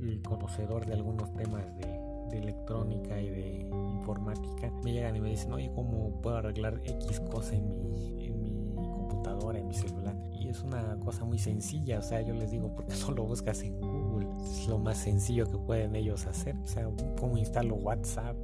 y 0.00 0.18
conocedor 0.18 0.86
de 0.86 0.92
algunos 0.92 1.32
temas 1.34 1.64
de, 1.78 2.04
electrónica 2.34 3.20
y 3.20 3.30
de 3.30 3.68
informática, 3.92 4.68
me 4.82 4.92
llegan 4.92 5.14
y 5.14 5.20
me 5.20 5.30
dicen, 5.30 5.52
oye, 5.52 5.70
¿cómo 5.72 6.20
puedo 6.20 6.38
arreglar 6.38 6.80
X 6.84 7.20
cosa 7.30 7.54
en 7.54 8.42
mi 8.42 8.43
en 9.54 9.68
mi 9.68 9.74
celular? 9.74 10.16
Y 10.32 10.48
es 10.48 10.62
una 10.62 10.96
cosa 11.00 11.24
muy 11.24 11.38
sencilla, 11.38 11.98
o 11.98 12.02
sea, 12.02 12.20
yo 12.22 12.34
les 12.34 12.50
digo, 12.50 12.74
porque 12.74 12.94
solo 12.94 13.24
buscas 13.24 13.62
en 13.62 13.80
Google, 13.80 14.28
es 14.44 14.66
lo 14.68 14.78
más 14.78 14.98
sencillo 14.98 15.46
que 15.46 15.58
pueden 15.58 15.94
ellos 15.96 16.26
hacer, 16.26 16.56
o 16.56 16.66
sea, 16.66 16.88
cómo 17.18 17.36
instalo 17.36 17.74
WhatsApp, 17.76 18.36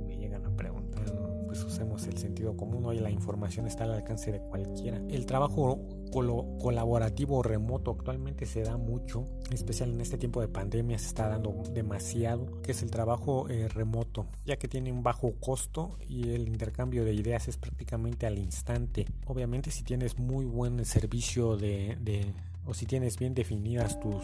pues 1.50 1.64
usemos 1.64 2.06
el 2.06 2.16
sentido 2.16 2.56
común. 2.56 2.84
Hoy 2.86 3.00
la 3.00 3.10
información 3.10 3.66
está 3.66 3.82
al 3.82 3.94
alcance 3.94 4.30
de 4.30 4.38
cualquiera. 4.38 5.00
El 5.10 5.26
trabajo 5.26 5.80
colaborativo 6.12 7.42
remoto 7.42 7.90
actualmente 7.90 8.46
se 8.46 8.62
da 8.62 8.76
mucho, 8.76 9.26
en 9.48 9.54
especial 9.54 9.90
en 9.90 10.00
este 10.00 10.16
tiempo 10.16 10.40
de 10.40 10.46
pandemia 10.46 10.96
se 10.96 11.08
está 11.08 11.28
dando 11.28 11.52
demasiado, 11.72 12.62
que 12.62 12.70
es 12.70 12.84
el 12.84 12.92
trabajo 12.92 13.48
eh, 13.48 13.66
remoto, 13.66 14.26
ya 14.46 14.58
que 14.58 14.68
tiene 14.68 14.92
un 14.92 15.02
bajo 15.02 15.32
costo 15.40 15.98
y 16.08 16.30
el 16.30 16.46
intercambio 16.46 17.04
de 17.04 17.14
ideas 17.14 17.48
es 17.48 17.56
prácticamente 17.56 18.26
al 18.26 18.38
instante. 18.38 19.06
Obviamente 19.26 19.72
si 19.72 19.82
tienes 19.82 20.20
muy 20.20 20.44
buen 20.44 20.84
servicio 20.84 21.56
de, 21.56 21.98
de 22.00 22.32
o 22.64 22.74
si 22.74 22.86
tienes 22.86 23.18
bien 23.18 23.34
definidas 23.34 23.98
tus 23.98 24.22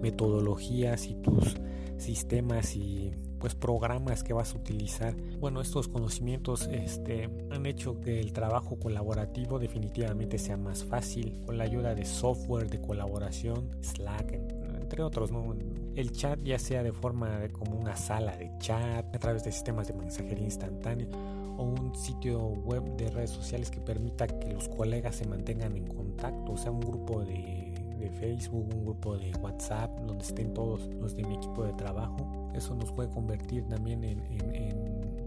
metodologías 0.00 1.04
y 1.06 1.16
tus 1.16 1.54
sistemas 1.98 2.74
y 2.76 3.12
pues 3.42 3.56
programas 3.56 4.22
que 4.22 4.32
vas 4.32 4.54
a 4.54 4.58
utilizar. 4.58 5.16
Bueno, 5.40 5.60
estos 5.60 5.88
conocimientos 5.88 6.68
este, 6.70 7.28
han 7.50 7.66
hecho 7.66 8.00
que 8.00 8.20
el 8.20 8.32
trabajo 8.32 8.78
colaborativo 8.78 9.58
definitivamente 9.58 10.38
sea 10.38 10.56
más 10.56 10.84
fácil 10.84 11.42
con 11.44 11.58
la 11.58 11.64
ayuda 11.64 11.96
de 11.96 12.04
software 12.04 12.70
de 12.70 12.80
colaboración, 12.80 13.68
Slack, 13.80 14.34
entre 14.80 15.02
otros. 15.02 15.32
¿no? 15.32 15.56
El 15.96 16.12
chat 16.12 16.38
ya 16.44 16.56
sea 16.60 16.84
de 16.84 16.92
forma 16.92 17.40
como 17.50 17.76
una 17.76 17.96
sala 17.96 18.36
de 18.36 18.52
chat 18.58 19.12
a 19.12 19.18
través 19.18 19.42
de 19.42 19.50
sistemas 19.50 19.88
de 19.88 19.94
mensajería 19.94 20.44
instantánea 20.44 21.08
o 21.56 21.64
un 21.64 21.96
sitio 21.96 22.38
web 22.38 22.96
de 22.96 23.10
redes 23.10 23.30
sociales 23.30 23.72
que 23.72 23.80
permita 23.80 24.28
que 24.28 24.52
los 24.52 24.68
colegas 24.68 25.16
se 25.16 25.26
mantengan 25.26 25.76
en 25.76 25.88
contacto, 25.88 26.52
o 26.52 26.56
sea, 26.56 26.70
un 26.70 26.80
grupo 26.80 27.24
de 27.24 27.71
Facebook, 28.10 28.68
un 28.74 28.84
grupo 28.84 29.16
de 29.16 29.32
WhatsApp 29.40 29.90
donde 30.00 30.24
estén 30.24 30.52
todos 30.52 30.88
los 31.00 31.14
de 31.14 31.24
mi 31.24 31.34
equipo 31.34 31.64
de 31.64 31.72
trabajo. 31.74 32.50
Eso 32.54 32.74
nos 32.74 32.92
puede 32.92 33.10
convertir 33.10 33.66
también 33.66 34.04
en, 34.04 34.22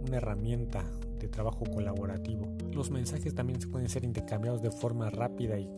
una 0.05 0.17
herramienta 0.17 0.83
de 1.19 1.27
trabajo 1.27 1.63
colaborativo. 1.65 2.47
Los 2.71 2.91
mensajes 2.91 3.33
también 3.33 3.59
se 3.59 3.67
pueden 3.67 3.89
ser 3.89 4.03
intercambiados 4.03 4.61
de 4.61 4.69
forma 4.71 5.09
rápida 5.09 5.57
y, 5.59 5.69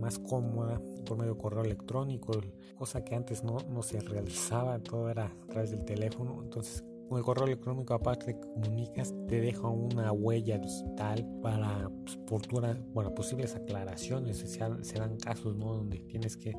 más 0.00 0.18
cómoda 0.18 0.80
por 1.04 1.18
medio 1.18 1.34
de 1.34 1.40
correo 1.40 1.64
electrónico, 1.64 2.32
cosa 2.76 3.04
que 3.04 3.14
antes 3.14 3.42
no, 3.42 3.58
no 3.68 3.82
se 3.82 4.00
realizaba, 4.00 4.78
todo 4.78 5.10
era 5.10 5.26
a 5.26 5.46
través 5.48 5.70
del 5.70 5.84
teléfono. 5.84 6.40
Entonces 6.42 6.84
Con 7.08 7.16
el 7.16 7.24
correo 7.24 7.46
electrónico, 7.46 7.94
aparte 7.94 8.34
que 8.34 8.40
comunicas, 8.40 9.14
te 9.28 9.40
deja 9.40 9.66
una 9.66 10.12
huella 10.12 10.58
digital 10.58 11.26
para 11.42 11.90
pues, 12.26 12.42
bueno, 12.92 13.14
posibles 13.14 13.54
aclaraciones. 13.54 14.36
Se, 14.38 14.98
dan 14.98 15.16
casos 15.16 15.56
¿no? 15.56 15.72
donde 15.72 16.00
tienes 16.00 16.36
que 16.36 16.54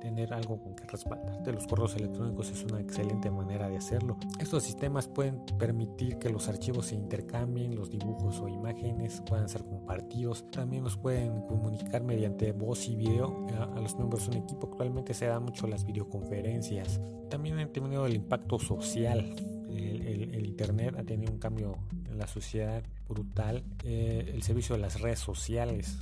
tener 0.00 0.34
algo 0.34 0.60
con 0.60 0.74
que 0.74 0.84
respaldarte. 0.84 1.52
Los 1.52 1.68
correos 1.68 1.94
electrónicos 1.94 2.50
es 2.50 2.64
una 2.64 2.80
excelente 2.80 3.30
manera 3.30 3.68
de 3.68 3.76
hacerlo. 3.76 4.18
Estos 4.40 4.64
sistemas 4.64 5.06
pueden 5.06 5.44
permitir 5.56 6.18
que 6.18 6.28
los 6.28 6.48
archivos 6.48 6.86
se 6.86 6.96
intercambien, 6.96 7.76
los 7.76 7.88
dibujos 7.88 8.40
o 8.40 8.48
imágenes 8.48 9.22
puedan 9.24 9.48
ser 9.48 9.64
compartidos. 9.64 10.50
También 10.50 10.82
nos 10.82 10.96
pueden 10.96 11.42
comunicar 11.42 12.02
mediante 12.02 12.50
voz 12.50 12.88
y 12.88 12.96
video 12.96 13.46
a, 13.56 13.80
los 13.80 13.94
miembros 13.94 14.28
de 14.28 14.36
un 14.36 14.42
equipo. 14.42 14.66
Actualmente 14.66 15.14
se 15.14 15.26
dan 15.26 15.44
mucho 15.44 15.68
las 15.68 15.84
videoconferencias. 15.84 17.00
También 17.30 17.60
han 17.60 17.72
tenido 17.72 18.04
el 18.04 18.16
impacto 18.16 18.58
social. 18.58 19.32
El, 19.76 20.46
Internet 20.46 20.94
ha 20.98 21.02
tenido 21.02 21.32
un 21.32 21.38
cambio 21.38 21.78
en 22.10 22.18
la 22.18 22.26
sociedad 22.26 22.82
brutal. 23.08 23.64
Eh, 23.84 24.30
el 24.34 24.42
servicio 24.42 24.74
de 24.74 24.82
las 24.82 25.00
redes 25.00 25.18
sociales 25.18 25.98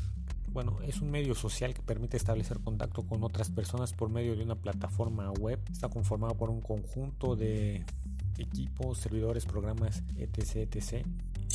bueno, 0.52 0.78
es 0.84 1.00
un 1.00 1.10
medio 1.10 1.36
social 1.36 1.74
que 1.74 1.82
permite 1.82 2.16
establecer 2.16 2.58
contacto 2.58 3.02
con 3.02 3.22
otras 3.22 3.50
personas 3.50 3.92
por 3.92 4.10
medio 4.10 4.34
de 4.34 4.42
una 4.42 4.56
plataforma 4.56 5.30
web. 5.30 5.60
Está 5.70 5.88
conformado 5.88 6.34
por 6.34 6.50
un 6.50 6.60
conjunto 6.60 7.36
de 7.36 7.84
equipos, 8.36 8.98
servidores, 8.98 9.46
programas, 9.46 10.02
etc. 10.16 10.68
etc 10.74 11.06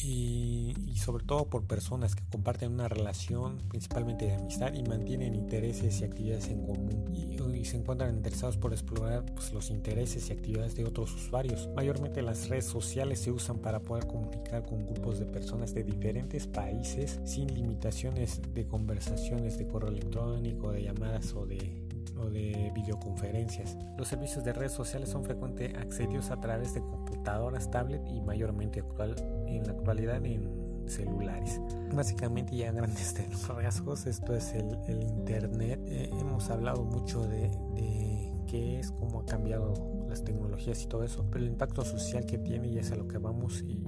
y, 0.08 0.96
sobre 0.98 1.24
todo 1.24 1.46
por 1.46 1.66
personas 1.66 2.16
que 2.16 2.24
comparten 2.32 2.74
una 2.74 2.88
relación 2.88 3.60
principalmente 3.70 4.26
de 4.26 4.34
amistad 4.34 4.74
y 4.74 4.82
mantienen 4.84 5.36
intereses 5.36 6.02
y 6.02 6.04
actividades 6.04 6.48
en 6.48 6.66
común 6.66 7.14
y, 7.14 7.26
se 7.66 7.78
encuentran 7.78 8.16
interesados 8.16 8.58
por 8.58 8.74
explorar 8.74 9.26
pues, 9.34 9.52
los 9.52 9.72
intereses 9.72 10.30
y 10.30 10.34
actividades 10.34 10.76
de 10.76 10.86
otros 10.86 11.16
usuarios. 11.16 11.68
Mayormente 11.76 12.22
las 12.22 12.48
redes 12.48 12.66
sociales 12.66 13.20
se 13.20 13.32
usan 13.32 13.58
para 13.58 13.80
poder 13.80 14.06
comunicar 14.06 14.64
con 14.64 14.86
grupos 14.86 15.18
de 15.18 15.26
personas 15.26 15.74
de 15.74 15.84
diferentes 15.84 16.46
países 16.46 17.20
sin 17.26 17.52
limitaciones 17.52 18.40
de 18.54 18.68
conversaciones 18.68 19.58
de 19.58 19.68
correo 19.68 19.90
electrónico, 19.90 20.72
de 20.72 20.84
llamadas 20.84 21.34
o 21.34 21.48
de 21.48 21.85
o 22.18 22.30
de 22.30 22.72
videoconferencias. 22.74 23.78
Los 23.98 24.08
servicios 24.08 24.44
de 24.44 24.54
redes 24.54 24.72
sociales 24.72 25.10
son 25.10 25.24
frecuentemente 25.24 25.78
accedidos 25.78 26.32
a 26.32 26.40
través 26.40 26.74
de 26.74 26.82
computadoras, 26.82 27.70
tablet 27.70 28.02
y 28.08 28.22
mayormente 28.22 28.80
actual, 28.80 29.16
en 29.48 29.64
la 29.64 29.74
actualidad 29.74 30.26
en 30.26 30.66
celulares. 30.88 31.60
Básicamente 31.94 32.56
ya 32.56 32.72
grandes 32.72 33.16
rasgos, 33.48 34.06
esto 34.06 34.36
es 34.36 34.54
el, 34.54 34.76
Internet. 35.02 35.80
Eh, 35.88 36.10
hemos 36.20 36.50
hablado 36.50 36.84
mucho 36.84 37.28
de, 37.28 37.50
de 37.74 38.32
qué 38.48 38.80
es, 38.80 38.92
cómo 38.92 39.22
ha 39.22 39.26
cambiado 39.26 39.74
las 40.08 40.24
tecnologías 40.24 40.82
y 40.84 40.88
todo 40.88 41.04
eso, 41.04 41.26
pero 41.30 41.44
el 41.44 41.52
impacto 41.52 41.84
social 41.84 42.26
que 42.26 42.38
tiene 42.38 42.68
y 42.68 42.78
es 42.78 42.92
a 42.92 42.96
lo 42.96 43.08
que 43.08 43.18
vamos 43.18 43.62
y 43.62 43.84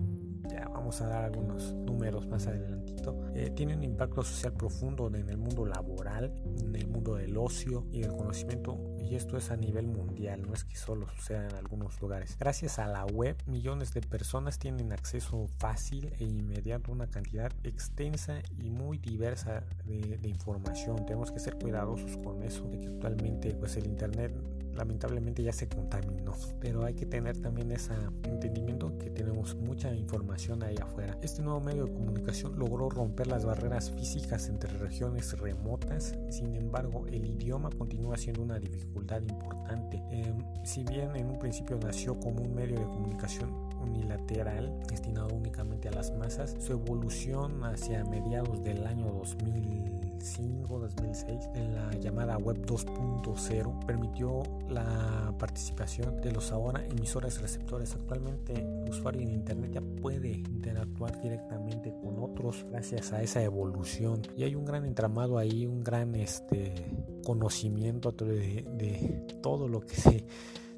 vamos 0.65 1.01
a 1.01 1.07
dar 1.07 1.25
algunos 1.25 1.73
números 1.73 2.27
más 2.27 2.47
adelantito, 2.47 3.17
eh, 3.33 3.49
tiene 3.51 3.75
un 3.75 3.83
impacto 3.83 4.23
social 4.23 4.53
profundo 4.53 5.07
en 5.07 5.29
el 5.29 5.37
mundo 5.37 5.65
laboral, 5.65 6.33
en 6.59 6.75
el 6.75 6.87
mundo 6.87 7.15
del 7.15 7.37
ocio 7.37 7.85
y 7.91 8.01
del 8.01 8.15
conocimiento 8.15 8.77
y 9.09 9.15
esto 9.15 9.37
es 9.37 9.51
a 9.51 9.57
nivel 9.57 9.87
mundial, 9.87 10.43
no 10.45 10.53
es 10.53 10.63
que 10.63 10.75
solo 10.75 11.07
suceda 11.15 11.47
en 11.47 11.55
algunos 11.55 11.99
lugares. 12.01 12.35
Gracias 12.39 12.79
a 12.79 12.87
la 12.87 13.05
web, 13.05 13.37
millones 13.45 13.93
de 13.93 14.01
personas 14.01 14.59
tienen 14.59 14.91
acceso 14.91 15.47
fácil 15.57 16.13
e 16.19 16.25
inmediato 16.25 16.91
a 16.91 16.95
una 16.95 17.07
cantidad 17.07 17.51
extensa 17.63 18.41
y 18.57 18.69
muy 18.69 18.97
diversa 18.97 19.63
de, 19.85 20.19
información. 20.27 21.05
Tenemos 21.05 21.31
que 21.31 21.39
ser 21.39 21.57
cuidadosos 21.57 22.17
con 22.17 22.43
eso, 22.43 22.65
de 22.67 22.79
que 22.79 22.87
actualmente 22.87 23.53
pues 23.53 23.77
el 23.77 23.85
internet 23.85 24.33
lamentablemente 24.73 25.41
ya 25.41 25.53
se 25.53 25.67
contaminó. 25.67 26.33
Pero 26.59 26.85
hay 26.85 26.93
que 26.93 27.05
tener 27.05 27.37
también 27.37 27.71
ese 27.71 27.93
entendimiento 28.23 28.97
que 28.97 29.09
tenemos 29.09 29.55
mucha 29.55 29.93
información 29.95 30.63
ahí 30.63 30.75
afuera. 30.81 31.17
Este 31.21 31.41
nuevo 31.41 31.61
medio 31.61 31.85
de 31.85 31.93
comunicación 31.93 32.59
logró 32.59 32.89
romper 32.89 33.27
las 33.27 33.45
barreras 33.45 33.91
físicas 33.91 34.49
entre 34.49 34.77
regiones 34.77 35.37
remotas, 35.39 36.13
sin 36.29 36.55
embargo 36.55 37.07
el 37.07 37.25
idioma 37.25 37.69
continúa 37.71 38.17
siendo 38.17 38.43
una 38.43 38.59
dificultad 38.59 38.96
importante. 38.97 40.01
Em, 40.09 40.43
si 40.63 40.83
bien 40.83 41.15
en 41.15 41.29
un 41.29 41.39
principio 41.39 41.77
nació 41.77 42.19
como 42.19 42.41
un 42.41 42.53
medio 42.53 42.79
de 42.79 42.85
comunicación 42.85 43.49
unilateral 43.81 44.79
destinado 44.89 45.35
únicamente 45.35 45.87
a 45.87 45.91
las 45.91 46.11
masas, 46.11 46.55
su 46.59 46.73
evolución 46.73 47.63
hacia 47.63 48.03
mediados 48.03 48.63
del 48.63 48.85
año 48.85 49.07
2000 49.07 50.07
2005-2006 50.17 51.49
en 51.55 51.75
la 51.75 51.91
llamada 51.99 52.37
Web 52.37 52.65
2.0 52.65 53.85
permitió 53.85 54.43
la 54.69 55.33
participación 55.37 56.21
de 56.21 56.31
los 56.31 56.51
ahora 56.51 56.83
emisores 56.85 57.41
receptores. 57.41 57.93
Actualmente 57.95 58.53
el 58.53 58.89
usuario 58.89 59.21
en 59.21 59.31
Internet 59.31 59.71
ya 59.73 59.81
puede 60.01 60.29
interactuar 60.29 61.19
directamente 61.21 61.93
con 62.01 62.16
otros 62.47 62.65
gracias 62.69 63.13
a 63.13 63.21
esa 63.21 63.41
evolución 63.43 64.21
y 64.35 64.43
hay 64.43 64.55
un 64.55 64.65
gran 64.65 64.85
entramado 64.85 65.37
ahí, 65.37 65.65
un 65.65 65.83
gran 65.83 66.15
este, 66.15 66.73
conocimiento 67.23 68.11
de, 68.11 68.65
de 68.77 69.25
todo 69.41 69.67
lo 69.67 69.81
que 69.81 69.95
se 69.95 70.25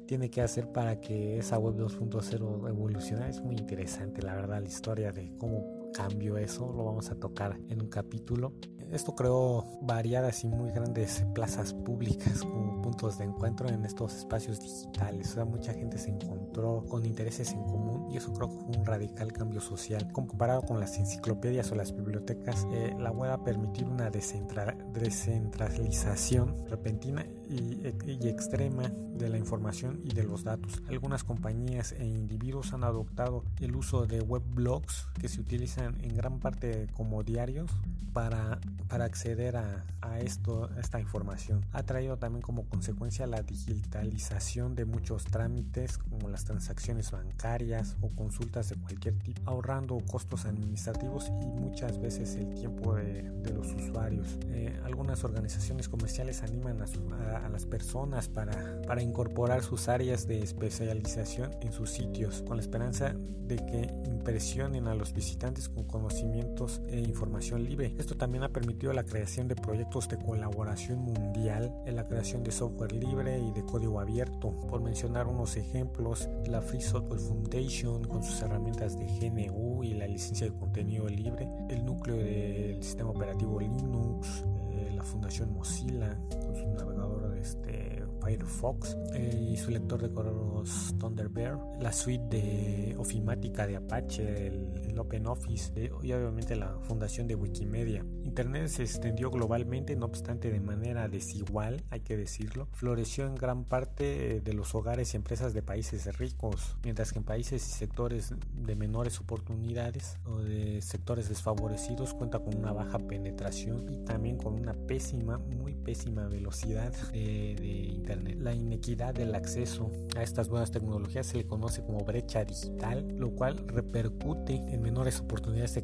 tiene 0.06 0.28
que 0.28 0.42
hacer 0.42 0.72
para 0.72 1.00
que 1.00 1.38
esa 1.38 1.56
web 1.58 1.76
2.0 1.76 2.68
evolucione. 2.68 3.28
Es 3.28 3.40
muy 3.40 3.54
interesante, 3.56 4.22
la 4.22 4.34
verdad, 4.34 4.60
la 4.60 4.68
historia 4.68 5.12
de 5.12 5.32
cómo 5.38 5.92
cambió 5.92 6.36
eso. 6.36 6.72
Lo 6.72 6.84
vamos 6.84 7.10
a 7.10 7.14
tocar 7.14 7.56
en 7.68 7.80
un 7.80 7.88
capítulo. 7.88 8.52
Esto 8.90 9.14
creó 9.14 9.64
variadas 9.82 10.42
y 10.42 10.48
muy 10.48 10.72
grandes 10.72 11.24
plazas 11.32 11.72
públicas 11.72 12.42
como 12.42 12.82
puntos 12.82 13.18
de 13.18 13.24
encuentro 13.24 13.68
en 13.68 13.84
estos 13.84 14.16
espacios 14.16 14.58
digitales. 14.60 15.30
O 15.30 15.34
sea, 15.34 15.44
mucha 15.44 15.72
gente 15.72 15.96
se 15.96 16.10
encontró 16.10 16.84
con 16.88 17.06
intereses 17.06 17.52
en 17.52 17.62
común 17.62 17.89
y 18.10 18.16
eso 18.16 18.32
creo 18.32 18.48
que 18.48 18.56
fue 18.56 18.76
un 18.76 18.84
radical 18.84 19.32
cambio 19.32 19.60
social. 19.60 20.10
Comparado 20.12 20.62
con 20.62 20.80
las 20.80 20.98
enciclopedias 20.98 21.70
o 21.72 21.74
las 21.74 21.94
bibliotecas, 21.94 22.66
eh, 22.72 22.94
la 22.98 23.10
web 23.10 23.30
ha 23.30 23.44
permitido 23.44 23.90
una 23.90 24.08
descentralización 24.10 26.66
repentina 26.68 27.26
y, 27.48 27.80
y 28.06 28.28
extrema 28.28 28.90
de 29.14 29.28
la 29.28 29.36
información 29.38 30.00
y 30.04 30.14
de 30.14 30.24
los 30.24 30.44
datos. 30.44 30.82
Algunas 30.88 31.24
compañías 31.24 31.92
e 31.92 32.06
individuos 32.06 32.72
han 32.72 32.84
adoptado 32.84 33.44
el 33.60 33.76
uso 33.76 34.06
de 34.06 34.20
web 34.20 34.42
blogs 34.54 35.08
que 35.20 35.28
se 35.28 35.40
utilizan 35.40 35.96
en 36.02 36.16
gran 36.16 36.40
parte 36.40 36.88
como 36.94 37.22
diarios 37.22 37.70
para 38.12 38.58
para 38.90 39.04
acceder 39.04 39.56
a, 39.56 39.84
esto, 40.18 40.68
esta 40.76 41.00
información. 41.00 41.64
Ha 41.72 41.84
traído 41.84 42.18
también 42.18 42.42
como 42.42 42.64
consecuencia 42.64 43.26
la 43.28 43.42
digitalización 43.42 44.74
de 44.74 44.84
muchos 44.84 45.24
trámites 45.24 45.96
como 45.96 46.28
las 46.28 46.44
transacciones 46.44 47.12
bancarias 47.12 47.96
o 48.00 48.08
consultas 48.10 48.70
de 48.70 48.76
cualquier 48.76 49.18
tipo, 49.18 49.42
ahorrando 49.50 49.98
costos 50.10 50.44
administrativos 50.44 51.30
y 51.42 51.46
muchas 51.46 52.00
veces 52.00 52.34
el 52.36 52.54
tiempo 52.54 52.94
de, 52.94 53.30
los 53.50 53.72
usuarios. 53.74 54.38
Eh, 54.50 54.78
algunas 54.84 55.24
organizaciones 55.24 55.88
comerciales 55.88 56.42
animan 56.42 56.80
a, 56.80 57.48
las 57.48 57.66
personas 57.66 58.28
para, 58.28 58.80
para 58.82 59.02
incorporar 59.02 59.62
sus 59.62 59.88
áreas 59.88 60.26
de 60.26 60.40
especialización 60.40 61.50
en 61.60 61.72
sus 61.72 61.90
sitios 61.90 62.42
con 62.42 62.56
la 62.56 62.62
esperanza 62.62 63.14
de 63.50 63.56
que 63.56 63.92
impresionen 64.08 64.86
a 64.86 64.94
los 64.94 65.12
visitantes 65.12 65.68
con 65.68 65.84
conocimientos 65.84 66.80
e 66.88 67.00
información 67.00 67.64
libre. 67.64 67.94
Esto 67.98 68.16
también 68.16 68.44
ha 68.44 68.50
permitido 68.50 68.92
la 68.92 69.04
creación 69.04 69.48
de 69.48 69.56
proyectos 69.56 70.08
de 70.08 70.18
colaboración 70.18 71.00
mundial 71.00 71.74
en 71.84 71.96
la 71.96 72.06
creación 72.06 72.44
de 72.44 72.52
software 72.52 72.92
libre 72.92 73.40
y 73.40 73.50
de 73.52 73.64
código 73.64 73.98
abierto. 73.98 74.50
Por 74.68 74.80
mencionar 74.82 75.26
unos 75.26 75.56
ejemplos, 75.56 76.28
la 76.46 76.62
Free 76.62 76.80
Software 76.80 77.20
Foundation 77.20 77.89
con 78.08 78.22
sus 78.22 78.40
herramientas 78.42 78.98
de 78.98 79.06
GNU 79.06 79.82
y 79.82 79.94
la 79.94 80.06
licencia 80.06 80.46
de 80.46 80.56
contenido 80.56 81.08
libre, 81.08 81.48
el 81.68 81.84
núcleo 81.84 82.16
del 82.16 82.82
sistema 82.82 83.10
operativo 83.10 83.58
Linux, 83.58 84.44
eh, 84.70 84.90
la 84.94 85.02
Fundación 85.02 85.52
Mozilla 85.52 86.18
con 86.28 86.54
su 86.54 86.66
navegador 86.68 87.36
este 87.36 88.04
Firefox 88.20 88.96
eh, 89.14 89.48
y 89.52 89.56
su 89.56 89.70
lector 89.70 90.00
de 90.02 90.12
correos 90.12 90.94
Thunderbird, 90.98 91.58
la 91.80 91.92
suite 91.92 92.36
de 92.36 92.96
ofimática 92.98 93.66
de 93.66 93.76
Apache, 93.76 94.46
el, 94.46 94.98
OpenOffice 94.98 95.72
eh, 95.76 95.90
y 96.02 96.12
obviamente 96.12 96.56
la 96.56 96.78
fundación 96.82 97.26
de 97.26 97.34
Wikimedia. 97.34 98.04
Internet 98.22 98.68
se 98.68 98.82
extendió 98.82 99.30
globalmente, 99.30 99.96
no 99.96 100.06
obstante 100.06 100.50
de 100.50 100.60
manera 100.60 101.08
desigual, 101.08 101.82
hay 101.88 102.00
que 102.00 102.18
decirlo. 102.18 102.68
Floreció 102.72 103.26
en 103.26 103.34
gran 103.34 103.64
parte 103.64 104.36
eh, 104.36 104.40
de 104.40 104.52
los 104.52 104.74
hogares 104.74 105.14
y 105.14 105.16
empresas 105.16 105.54
de 105.54 105.62
países 105.62 106.06
ricos, 106.18 106.76
mientras 106.84 107.12
que 107.12 107.20
en 107.20 107.24
países 107.24 107.66
y 107.66 107.72
sectores 107.72 108.34
de 108.52 108.76
menores 108.76 109.20
oportunidades 109.20 110.18
o 110.26 110.38
de 110.38 110.82
sectores 110.82 111.28
desfavorecidos 111.30 112.12
cuenta 112.12 112.38
con 112.40 112.56
una 112.56 112.72
baja 112.72 112.98
penetración 112.98 113.90
y 113.90 114.04
también 114.04 114.36
con 114.36 114.54
una 114.54 114.74
pésima, 114.74 115.38
muy 115.38 115.74
pésima 115.74 116.28
velocidad 116.28 116.92
de, 117.12 117.56
de 117.58 117.66
internet 117.66 118.09
Internet. 118.10 118.38
La 118.40 118.54
inequidad 118.54 119.14
del 119.14 119.34
acceso 119.34 119.90
a 120.16 120.22
estas 120.22 120.48
nuevas 120.48 120.70
tecnologías 120.70 121.26
se 121.26 121.38
le 121.38 121.46
conoce 121.46 121.82
como 121.82 122.04
brecha 122.04 122.44
digital, 122.44 123.06
lo 123.16 123.30
cual 123.30 123.64
repercute 123.68 124.54
en 124.54 124.82
menores 124.82 125.20
oportunidades 125.20 125.74
de, 125.74 125.82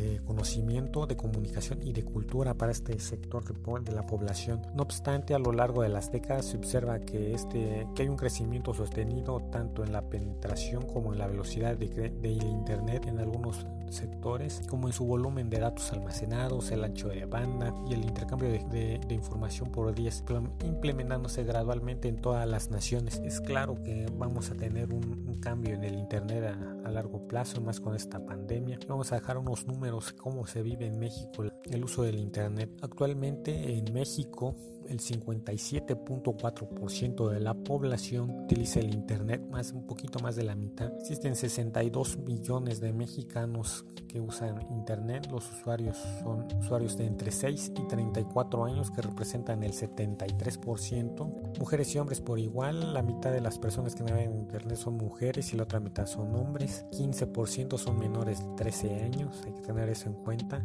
de 0.00 0.20
conocimiento, 0.24 1.06
de 1.06 1.16
comunicación 1.16 1.82
y 1.82 1.92
de 1.92 2.02
cultura 2.02 2.54
para 2.54 2.72
este 2.72 2.98
sector 2.98 3.44
de, 3.84 3.92
la 3.92 4.02
población. 4.06 4.62
No 4.74 4.82
obstante, 4.82 5.34
a 5.34 5.38
lo 5.38 5.52
largo 5.52 5.82
de 5.82 5.88
las 5.88 6.10
décadas 6.10 6.46
se 6.46 6.56
observa 6.56 7.00
que, 7.00 7.34
este, 7.34 7.86
que 7.94 8.02
hay 8.02 8.08
un 8.08 8.16
crecimiento 8.16 8.72
sostenido 8.74 9.40
tanto 9.50 9.84
en 9.84 9.92
la 9.92 10.08
penetración 10.08 10.86
como 10.86 11.12
en 11.12 11.18
la 11.18 11.26
velocidad 11.26 11.76
de, 11.76 12.10
de 12.10 12.30
Internet 12.30 13.06
en 13.06 13.18
algunos 13.18 13.66
sectores, 13.90 14.62
como 14.68 14.88
en 14.88 14.92
su 14.92 15.04
volumen 15.04 15.50
de 15.50 15.58
datos 15.58 15.92
almacenados, 15.92 16.70
el 16.70 16.84
ancho 16.84 17.08
de 17.08 17.24
banda 17.24 17.74
y 17.88 17.94
el 17.94 18.04
intercambio 18.04 18.48
de, 18.50 19.00
información 19.10 19.70
por 19.70 19.94
días, 19.94 20.24
implementándose 20.64 21.44
gradualmente 21.44 21.65
en 21.72 22.20
todas 22.20 22.48
las 22.48 22.70
naciones. 22.70 23.20
Es 23.24 23.40
claro 23.40 23.82
que 23.82 24.06
vamos 24.16 24.50
a 24.50 24.54
tener 24.54 24.92
un, 24.92 25.36
cambio 25.40 25.74
en 25.74 25.84
el 25.84 25.94
Internet 25.94 26.44
a, 26.44 26.88
a, 26.88 26.90
largo 26.90 27.28
plazo, 27.28 27.60
más 27.60 27.78
con 27.78 27.94
esta 27.94 28.24
pandemia. 28.24 28.78
Vamos 28.88 29.12
a 29.12 29.16
dejar 29.16 29.38
unos 29.38 29.66
números, 29.66 30.12
cómo 30.12 30.46
se 30.46 30.62
vive 30.62 30.86
en 30.86 30.98
México 30.98 31.44
el 31.70 31.84
uso 31.84 32.02
del 32.02 32.18
Internet. 32.18 32.70
Actualmente 32.82 33.76
en 33.76 33.92
México 33.92 34.56
el 34.88 35.00
57.4% 35.00 37.30
de 37.30 37.40
la 37.40 37.54
población 37.54 38.44
utiliza 38.44 38.80
el 38.80 38.92
Internet, 38.94 39.42
más 39.50 39.72
un 39.72 39.86
poquito 39.86 40.18
más 40.20 40.36
de 40.36 40.44
la 40.44 40.54
mitad. 40.54 40.92
Existen 41.00 41.36
62 41.36 42.18
millones 42.18 42.80
de 42.80 42.92
mexicanos 42.92 43.86
que 44.08 44.20
usan 44.20 44.60
Internet. 44.70 45.28
Los 45.30 45.50
usuarios 45.50 45.96
son 46.22 46.46
usuarios 46.58 46.96
de 46.96 47.06
entre 47.06 47.32
6 47.32 47.72
y 47.76 47.88
34 47.88 48.64
años 48.64 48.90
que 48.90 49.02
representan 49.02 49.62
el 49.62 49.72
73%. 49.72 51.58
Mujeres 51.58 51.94
y 51.94 51.98
hombres 51.98 52.20
por 52.20 52.38
igual. 52.38 52.94
La 52.94 53.02
mitad 53.02 53.32
de 53.32 53.40
las 53.40 53.58
personas 53.58 53.94
que 53.94 54.04
navegan 54.04 54.32
en 54.32 54.38
Internet 54.38 54.76
son 54.76 54.96
mujeres 54.96 55.52
y 55.52 55.56
la 55.56 55.64
otra 55.64 55.80
mitad 55.80 56.06
son 56.06 56.34
hombres. 56.34 56.86
15% 56.92 57.76
son 57.78 57.98
menores 57.98 58.38
de 58.40 58.46
13 58.56 59.02
años. 59.02 59.42
Hay 59.44 59.52
que 59.52 59.62
tener 59.62 59.88
eso 59.88 60.08
en 60.08 60.14
cuenta. 60.14 60.64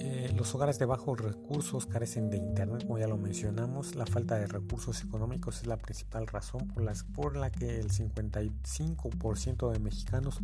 Eh, 0.00 0.32
los 0.36 0.54
hogares 0.54 0.78
de 0.78 0.86
bajos 0.86 1.20
recursos 1.20 1.86
carecen 1.86 2.30
de 2.30 2.36
Internet, 2.36 2.86
como 2.86 2.98
ya 2.98 3.08
lo 3.08 3.16
mencionamos. 3.16 3.96
La 3.96 4.06
falta 4.06 4.36
de 4.36 4.46
recursos 4.46 5.02
económicos 5.02 5.60
es 5.60 5.66
la 5.66 5.76
principal 5.76 6.26
razón 6.26 6.68
por, 6.68 6.82
las, 6.82 7.02
por 7.02 7.36
la 7.36 7.50
que 7.50 7.80
el 7.80 7.90
55% 7.90 9.72
de 9.72 9.78
mexicanos 9.80 10.40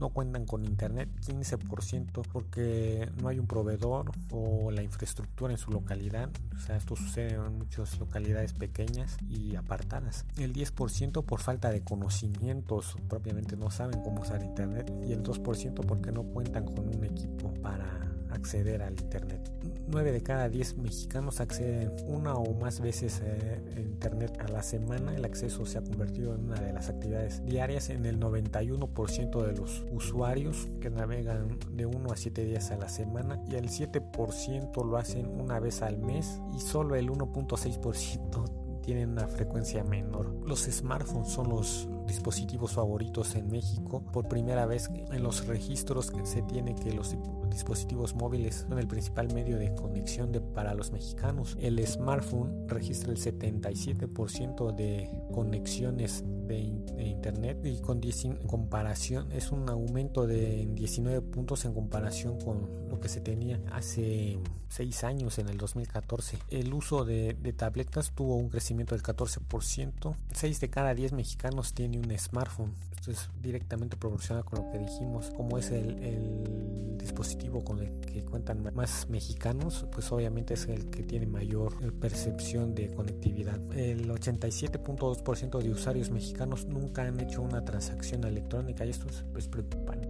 no 0.00 0.08
cuentan 0.08 0.46
con 0.46 0.64
internet, 0.64 1.08
15% 1.26 2.22
porque 2.32 3.08
no 3.20 3.28
hay 3.28 3.38
un 3.38 3.46
proveedor 3.46 4.10
o 4.32 4.70
la 4.70 4.82
infraestructura 4.82 5.52
en 5.52 5.58
su 5.58 5.70
localidad. 5.70 6.30
O 6.56 6.58
sea, 6.58 6.76
esto 6.76 6.96
sucede 6.96 7.34
en 7.34 7.58
muchas 7.58 7.98
localidades 7.98 8.54
pequeñas 8.54 9.18
y 9.28 9.56
apartadas. 9.56 10.24
El 10.38 10.54
10% 10.54 11.22
por 11.24 11.40
falta 11.40 11.70
de 11.70 11.82
conocimientos, 11.82 12.96
propiamente 13.08 13.56
no 13.56 13.70
saben 13.70 14.00
cómo 14.02 14.22
usar 14.22 14.42
internet. 14.42 14.90
Y 15.06 15.12
el 15.12 15.22
2% 15.22 15.84
porque 15.86 16.10
no 16.10 16.22
cuentan 16.22 16.64
con 16.64 16.88
un 16.88 17.04
equipo 17.04 17.52
para 17.60 18.10
acceder 18.30 18.82
al 18.82 18.92
Internet. 18.92 19.50
9 19.88 20.12
de 20.12 20.22
cada 20.22 20.48
10 20.48 20.78
mexicanos 20.78 21.40
acceden 21.40 21.92
una 22.06 22.34
o 22.34 22.54
más 22.54 22.80
veces 22.80 23.22
a 23.22 23.80
Internet 23.80 24.38
a 24.40 24.48
la 24.48 24.62
semana. 24.62 25.14
El 25.14 25.24
acceso 25.24 25.66
se 25.66 25.78
ha 25.78 25.82
convertido 25.82 26.34
en 26.34 26.44
una 26.44 26.60
de 26.60 26.72
las 26.72 26.88
actividades 26.88 27.44
diarias 27.44 27.90
en 27.90 28.06
el 28.06 28.20
91% 28.20 29.46
de 29.46 29.56
los 29.56 29.84
usuarios 29.90 30.68
que 30.80 30.90
navegan 30.90 31.58
de 31.72 31.86
1 31.86 32.12
a 32.12 32.16
7 32.16 32.44
días 32.44 32.70
a 32.70 32.76
la 32.76 32.88
semana 32.88 33.42
y 33.48 33.56
el 33.56 33.68
7% 33.68 34.84
lo 34.84 34.96
hacen 34.96 35.26
una 35.26 35.60
vez 35.60 35.82
al 35.82 35.98
mes 35.98 36.40
y 36.56 36.60
solo 36.60 36.94
el 36.94 37.10
1.6% 37.10 38.80
tienen 38.82 39.10
una 39.10 39.28
frecuencia 39.28 39.84
menor. 39.84 40.34
Los 40.46 40.62
smartphones 40.62 41.28
son 41.28 41.48
los 41.50 41.88
dispositivos 42.06 42.72
favoritos 42.72 43.34
en 43.36 43.48
México. 43.50 44.02
Por 44.12 44.28
primera 44.28 44.66
vez 44.66 44.90
en 45.12 45.22
los 45.22 45.46
registros 45.46 46.12
se 46.24 46.42
tiene 46.42 46.74
que 46.74 46.92
los 46.92 47.14
dispositivos 47.50 48.14
móviles 48.14 48.66
son 48.68 48.78
el 48.78 48.86
principal 48.86 49.32
medio 49.34 49.58
de 49.58 49.74
conexión 49.74 50.32
de, 50.32 50.40
para 50.40 50.74
los 50.74 50.92
mexicanos. 50.92 51.56
El 51.60 51.84
smartphone 51.86 52.68
registra 52.68 53.10
el 53.10 53.18
77% 53.18 54.74
de 54.74 55.10
conexiones 55.32 56.24
de, 56.46 56.80
internet 57.00 57.58
y 57.64 57.80
con 57.80 58.00
en 58.02 58.36
comparación 58.46 59.30
es 59.32 59.52
un 59.52 59.68
aumento 59.68 60.26
de 60.26 60.66
19 60.72 61.20
puntos 61.20 61.64
en 61.64 61.74
comparación 61.74 62.38
con 62.40 62.88
lo 62.88 62.98
que 62.98 63.08
se 63.08 63.20
tenía 63.20 63.60
hace 63.72 64.38
6 64.68 65.04
años 65.04 65.38
en 65.38 65.48
el 65.48 65.58
2014. 65.58 66.38
El 66.48 66.72
uso 66.72 67.04
de, 67.04 67.36
de 67.40 67.52
tabletas 67.52 68.12
tuvo 68.14 68.36
un 68.36 68.48
crecimiento 68.48 68.94
del 68.94 69.02
14%. 69.02 70.14
6 70.32 70.60
de 70.60 70.70
cada 70.70 70.94
10 70.94 71.12
mexicanos 71.12 71.74
tiene 71.74 71.98
un 71.98 72.18
smartphone. 72.18 72.72
Esto 73.00 73.12
es 73.12 73.30
directamente 73.40 73.96
proporcional 73.96 74.44
con 74.44 74.58
lo 74.58 74.70
que 74.70 74.78
dijimos, 74.78 75.30
como 75.30 75.56
es 75.56 75.70
el, 75.70 76.49
dispositivo 77.00 77.64
con 77.64 77.80
el 77.80 78.00
que 78.00 78.24
cuentan 78.24 78.70
más 78.74 79.08
mexicanos, 79.08 79.86
pues 79.92 80.10
obviamente 80.12 80.54
es 80.54 80.66
el 80.68 80.90
que 80.90 81.02
tiene 81.02 81.26
mayor 81.26 81.74
percepción 81.94 82.74
de 82.74 82.92
conectividad. 82.94 83.60
El 83.72 84.08
87.2% 84.08 85.58
de 85.62 85.70
usuarios 85.70 86.10
mexicanos 86.10 86.66
nunca 86.66 87.02
han 87.02 87.18
hecho 87.20 87.42
una 87.42 87.64
transacción 87.64 88.24
electrónica 88.24 88.84
y 88.84 88.90
esto 88.90 89.06
es 89.36 89.48
preocupante 89.48 90.09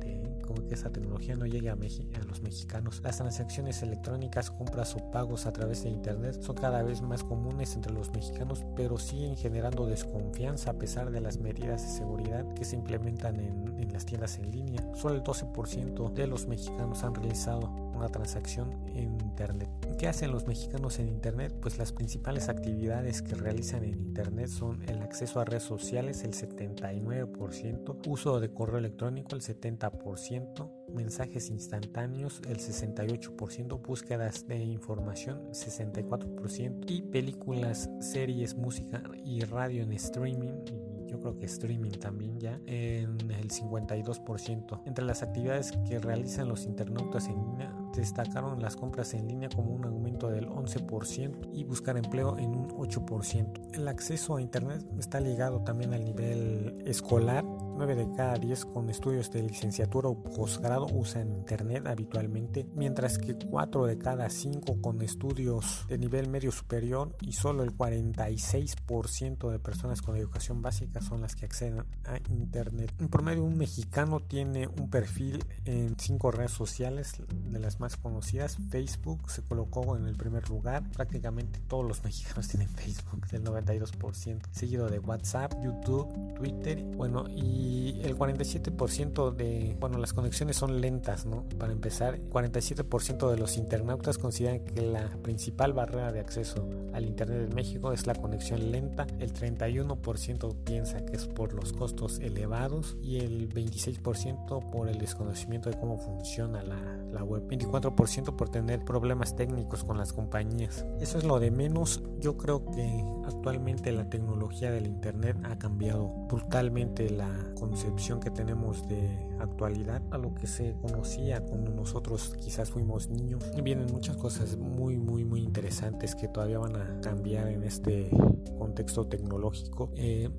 que 0.55 0.75
esa 0.75 0.91
tecnología 0.91 1.37
no 1.37 1.47
llegue 1.47 1.71
a, 1.71 1.75
a 1.75 2.25
los 2.27 2.43
mexicanos. 2.43 3.01
Las 3.03 3.19
transacciones 3.19 3.83
electrónicas, 3.83 4.51
compras 4.51 4.95
o 4.97 5.11
pagos 5.11 5.47
a 5.47 5.53
través 5.53 5.85
de 5.85 5.91
Internet 5.91 6.41
son 6.41 6.57
cada 6.57 6.83
vez 6.83 7.03
más 7.03 7.25
comunes 7.25 7.75
entre 7.75 7.93
los 7.93 8.11
mexicanos, 8.13 8.65
pero 8.77 8.99
siguen 8.99 9.37
generando 9.37 9.87
desconfianza 9.87 10.71
a 10.71 10.79
pesar 10.79 11.11
de 11.11 11.21
las 11.21 11.39
medidas 11.39 11.83
de 11.83 11.89
seguridad 11.89 12.47
que 12.55 12.65
se 12.65 12.77
implementan 12.77 13.41
en, 13.41 13.81
en 13.81 13.93
las 13.93 14.07
tiendas 14.07 14.39
en 14.39 14.51
línea. 14.51 14.83
Solo 14.95 15.15
el 15.15 15.23
12% 15.23 16.13
de 16.13 16.27
los 16.27 16.47
mexicanos 16.47 17.05
han 17.05 17.15
realizado 17.15 17.90
una 18.01 18.09
transacción 18.09 18.73
en 18.89 19.21
Internet. 19.21 19.69
¿Qué 19.99 20.09
hacen 20.09 20.33
los 20.33 20.47
mexicanos 20.47 20.99
en 20.99 21.09
Internet? 21.09 21.55
Pues 21.61 21.79
las 21.79 21.93
principales 21.93 22.49
actividades 22.49 23.21
que 23.23 23.35
realizan 23.35 23.85
en 23.85 23.95
Internet 23.95 24.49
son 24.49 24.83
el 24.89 25.03
acceso 25.03 25.39
a 25.41 25.45
redes 25.45 25.65
sociales, 25.65 26.25
el 26.25 26.33
79%, 26.33 28.09
uso 28.09 28.41
de 28.41 28.53
correo 28.53 28.79
electrónico, 28.79 29.37
el 29.37 29.43
70%, 29.43 30.71
mensajes 30.95 31.51
instantáneos, 31.51 32.41
el 32.49 32.59
68%, 32.59 33.83
búsquedas 33.83 34.47
de 34.49 34.57
información, 34.65 35.51
64%, 35.53 36.85
y 36.89 37.03
películas, 37.03 37.91
series, 38.01 38.55
música 38.55 39.03
y 39.25 39.43
radio 39.43 39.83
en 39.83 39.93
streaming 39.93 40.65
yo 41.11 41.19
creo 41.19 41.39
que 41.39 41.47
streaming 41.47 41.91
también 41.91 42.39
ya, 42.39 42.61
en 42.67 43.31
el 43.31 43.51
52%. 43.51 44.83
Entre 44.87 45.05
las 45.05 45.23
actividades 45.23 45.73
que 45.89 45.99
realizan 45.99 46.49
los 46.49 46.65
internautas 46.65 47.27
en 47.27 47.35
línea, 47.35 47.75
destacaron 48.01 48.61
las 48.61 48.77
compras 48.77 49.15
en 49.15 49.29
línea 49.29 49.49
como 49.49 49.71
un 49.71 49.85
aumento 49.85 50.29
del 50.29 50.49
11% 50.49 51.51
y 51.53 51.65
buscar 51.65 51.97
empleo 51.97 52.39
en 52.39 52.51
un 52.51 52.69
8%. 52.71 53.75
El 53.75 53.89
acceso 53.89 54.37
a 54.37 54.43
Internet 54.43 54.85
está 54.99 55.21
ligado 55.21 55.61
también 55.63 55.95
al 55.95 56.05
nivel 56.05 56.83
escolar 56.87 57.45
9 57.81 57.95
de 57.95 58.15
cada 58.15 58.35
10 58.35 58.67
con 58.67 58.91
estudios 58.91 59.31
de 59.31 59.43
licenciatura 59.43 60.11
o 60.11 60.23
posgrado 60.23 60.87
usan 60.93 61.31
Internet 61.31 61.87
habitualmente, 61.87 62.67
mientras 62.75 63.17
que 63.17 63.35
4 63.35 63.87
de 63.87 63.97
cada 63.97 64.29
5 64.29 64.83
con 64.83 65.01
estudios 65.01 65.87
de 65.89 65.97
nivel 65.97 66.29
medio 66.29 66.53
superior 66.53 67.17
y 67.23 67.33
solo 67.33 67.63
el 67.63 67.73
46% 67.73 69.51
de 69.51 69.59
personas 69.61 70.03
con 70.03 70.15
educación 70.15 70.61
básica 70.61 71.01
son 71.01 71.23
las 71.23 71.35
que 71.35 71.47
acceden 71.47 71.79
a 72.05 72.19
Internet. 72.29 72.93
En 72.99 73.09
promedio, 73.09 73.45
un 73.45 73.57
mexicano 73.57 74.21
tiene 74.21 74.69
un 74.69 74.91
perfil 74.91 75.43
en 75.65 75.99
5 75.99 76.33
redes 76.33 76.51
sociales, 76.51 77.15
de 77.31 77.59
las 77.61 77.81
más 77.81 77.97
conocidas. 77.97 78.59
Facebook 78.69 79.31
se 79.31 79.43
colocó 79.43 79.97
en 79.97 80.05
el 80.05 80.17
primer 80.17 80.51
lugar. 80.51 80.83
Prácticamente 80.91 81.61
todos 81.67 81.87
los 81.87 82.05
mexicanos 82.05 82.47
tienen 82.47 82.69
Facebook, 82.69 83.27
el 83.33 83.43
92%, 83.43 84.43
seguido 84.51 84.91
de 84.91 84.99
WhatsApp, 84.99 85.55
YouTube, 85.65 86.35
Twitter. 86.35 86.85
Bueno, 86.85 87.25
y 87.29 87.70
y 87.71 88.01
el 88.03 88.19
47% 88.19 89.33
de, 89.33 89.77
bueno, 89.79 89.99
las 89.99 90.13
conexiones 90.13 90.57
son 90.57 90.81
lentas, 90.81 91.25
¿no? 91.25 91.45
Para 91.57 91.73
empezar, 91.73 92.19
47% 92.19 93.31
de 93.31 93.37
los 93.37 93.57
internautas 93.57 94.19
consideran 94.19 94.65
que 94.65 94.83
la 94.83 95.09
principal 95.23 95.73
barrera 95.73 96.11
de 96.11 96.19
acceso 96.19 96.69
al 96.93 97.05
Internet 97.05 97.49
en 97.49 97.55
México 97.55 97.93
es 97.93 98.09
la 98.09 98.17
conexión 98.17 98.73
lenta, 98.73 99.07
el 99.21 99.33
31% 99.33 100.57
piensa 100.65 101.05
que 101.07 101.15
es 101.15 101.29
por 101.29 101.53
los 101.53 101.73
costos 101.73 102.19
elevados 102.19 102.97
y 103.03 103.19
el 103.19 103.49
26% 103.49 104.71
por 104.71 104.89
el 104.89 104.99
desconocimiento 104.99 105.71
de 105.71 105.79
cómo 105.79 105.97
funciona 105.97 106.65
la, 106.65 106.81
la 107.13 107.23
web, 107.23 107.47
24% 107.47 108.35
por 108.35 108.49
tener 108.49 108.85
problemas 108.85 109.37
técnicos 109.37 109.85
con 109.85 109.97
las 109.97 110.13
compañías. 110.13 110.85
Eso 111.01 111.19
es 111.19 111.25
lo 111.25 111.39
de 111.39 111.53
menos, 111.53 112.03
yo 112.19 112.37
creo 112.37 112.65
que 112.67 113.05
actualmente 113.27 113.93
la 113.93 114.11
tecnología 114.11 114.73
del 114.73 114.87
Internet 114.87 115.37
ha 115.45 115.57
cambiado 115.57 116.09
brutalmente 116.29 117.09
la 117.11 117.31
concepción 117.61 118.21
que 118.21 118.31
tenemos 118.31 118.89
de 118.89 119.29
actualidad 119.39 120.03
a 120.11 120.19
lo 120.19 120.35
que 120.35 120.47
se 120.47 120.75
conocía 120.81 121.45
cuando 121.45 121.71
nosotros 121.71 122.35
quizás 122.41 122.71
fuimos 122.71 123.11
niños. 123.11 123.45
Vienen 123.63 123.87
muchas 123.93 124.17
cosas 124.17 124.57
muy, 124.57 124.97
muy, 124.97 125.25
muy 125.25 125.43
interesantes 125.43 126.15
que 126.15 126.27
todavía 126.27 126.59
van 126.59 126.77
a 126.77 127.01
cambiar 127.03 127.49
en 127.49 127.63
este 127.63 128.11
contexto 128.59 129.07
tecnológico. 129.07 129.93
Eh, 129.97 130.31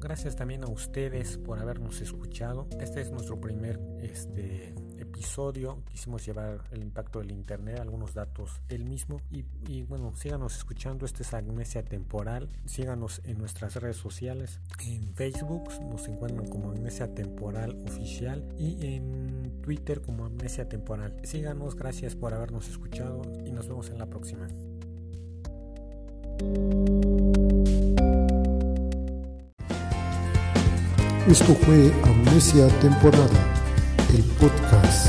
gracias 0.00 0.34
también 0.34 0.64
a 0.64 0.68
ustedes 0.68 1.36
por 1.36 1.58
habernos 1.58 2.00
escuchado. 2.00 2.66
Este 2.80 3.02
es 3.02 3.10
nuestro 3.10 3.38
primer 3.38 3.78
este, 4.00 4.74
episodio 5.10 5.82
quisimos 5.90 6.24
llevar 6.24 6.62
el 6.70 6.82
impacto 6.82 7.18
del 7.18 7.32
internet, 7.32 7.80
algunos 7.80 8.14
datos 8.14 8.60
del 8.68 8.84
mismo 8.84 9.20
y, 9.30 9.82
bueno, 9.82 10.14
síganos 10.14 10.56
escuchando, 10.56 11.04
este 11.04 11.24
es 11.24 11.34
Amnesia 11.34 11.82
Temporal, 11.82 12.48
síganos 12.64 13.20
en 13.24 13.38
nuestras 13.38 13.74
redes 13.74 13.96
sociales, 13.96 14.60
en 14.86 15.12
Facebook 15.14 15.68
nos 15.82 16.06
encuentran 16.08 16.48
como 16.48 16.70
Amnesia 16.70 17.12
Temporal 17.12 17.76
Oficial 17.86 18.44
y 18.56 18.86
en 18.86 19.60
Twitter 19.62 20.00
como 20.00 20.24
Amnesia 20.24 20.68
Temporal. 20.68 21.16
Síganos, 21.24 21.74
gracias 21.74 22.14
por 22.14 22.32
habernos 22.32 22.68
escuchado 22.68 23.22
y 23.44 23.50
nos 23.50 23.68
vemos 23.68 23.90
en 23.90 23.98
la 23.98 24.06
próxima. 24.06 24.46
Esto 31.28 31.54
fue 31.54 31.92
Amnesia 32.04 32.68
Temporal 32.80 33.49
el 34.14 34.22
podcast. 34.24 35.08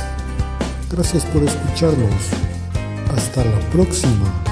Gracias 0.91 1.25
por 1.25 1.43
escucharnos. 1.43 2.29
Hasta 3.15 3.43
la 3.43 3.59
próxima. 3.71 4.50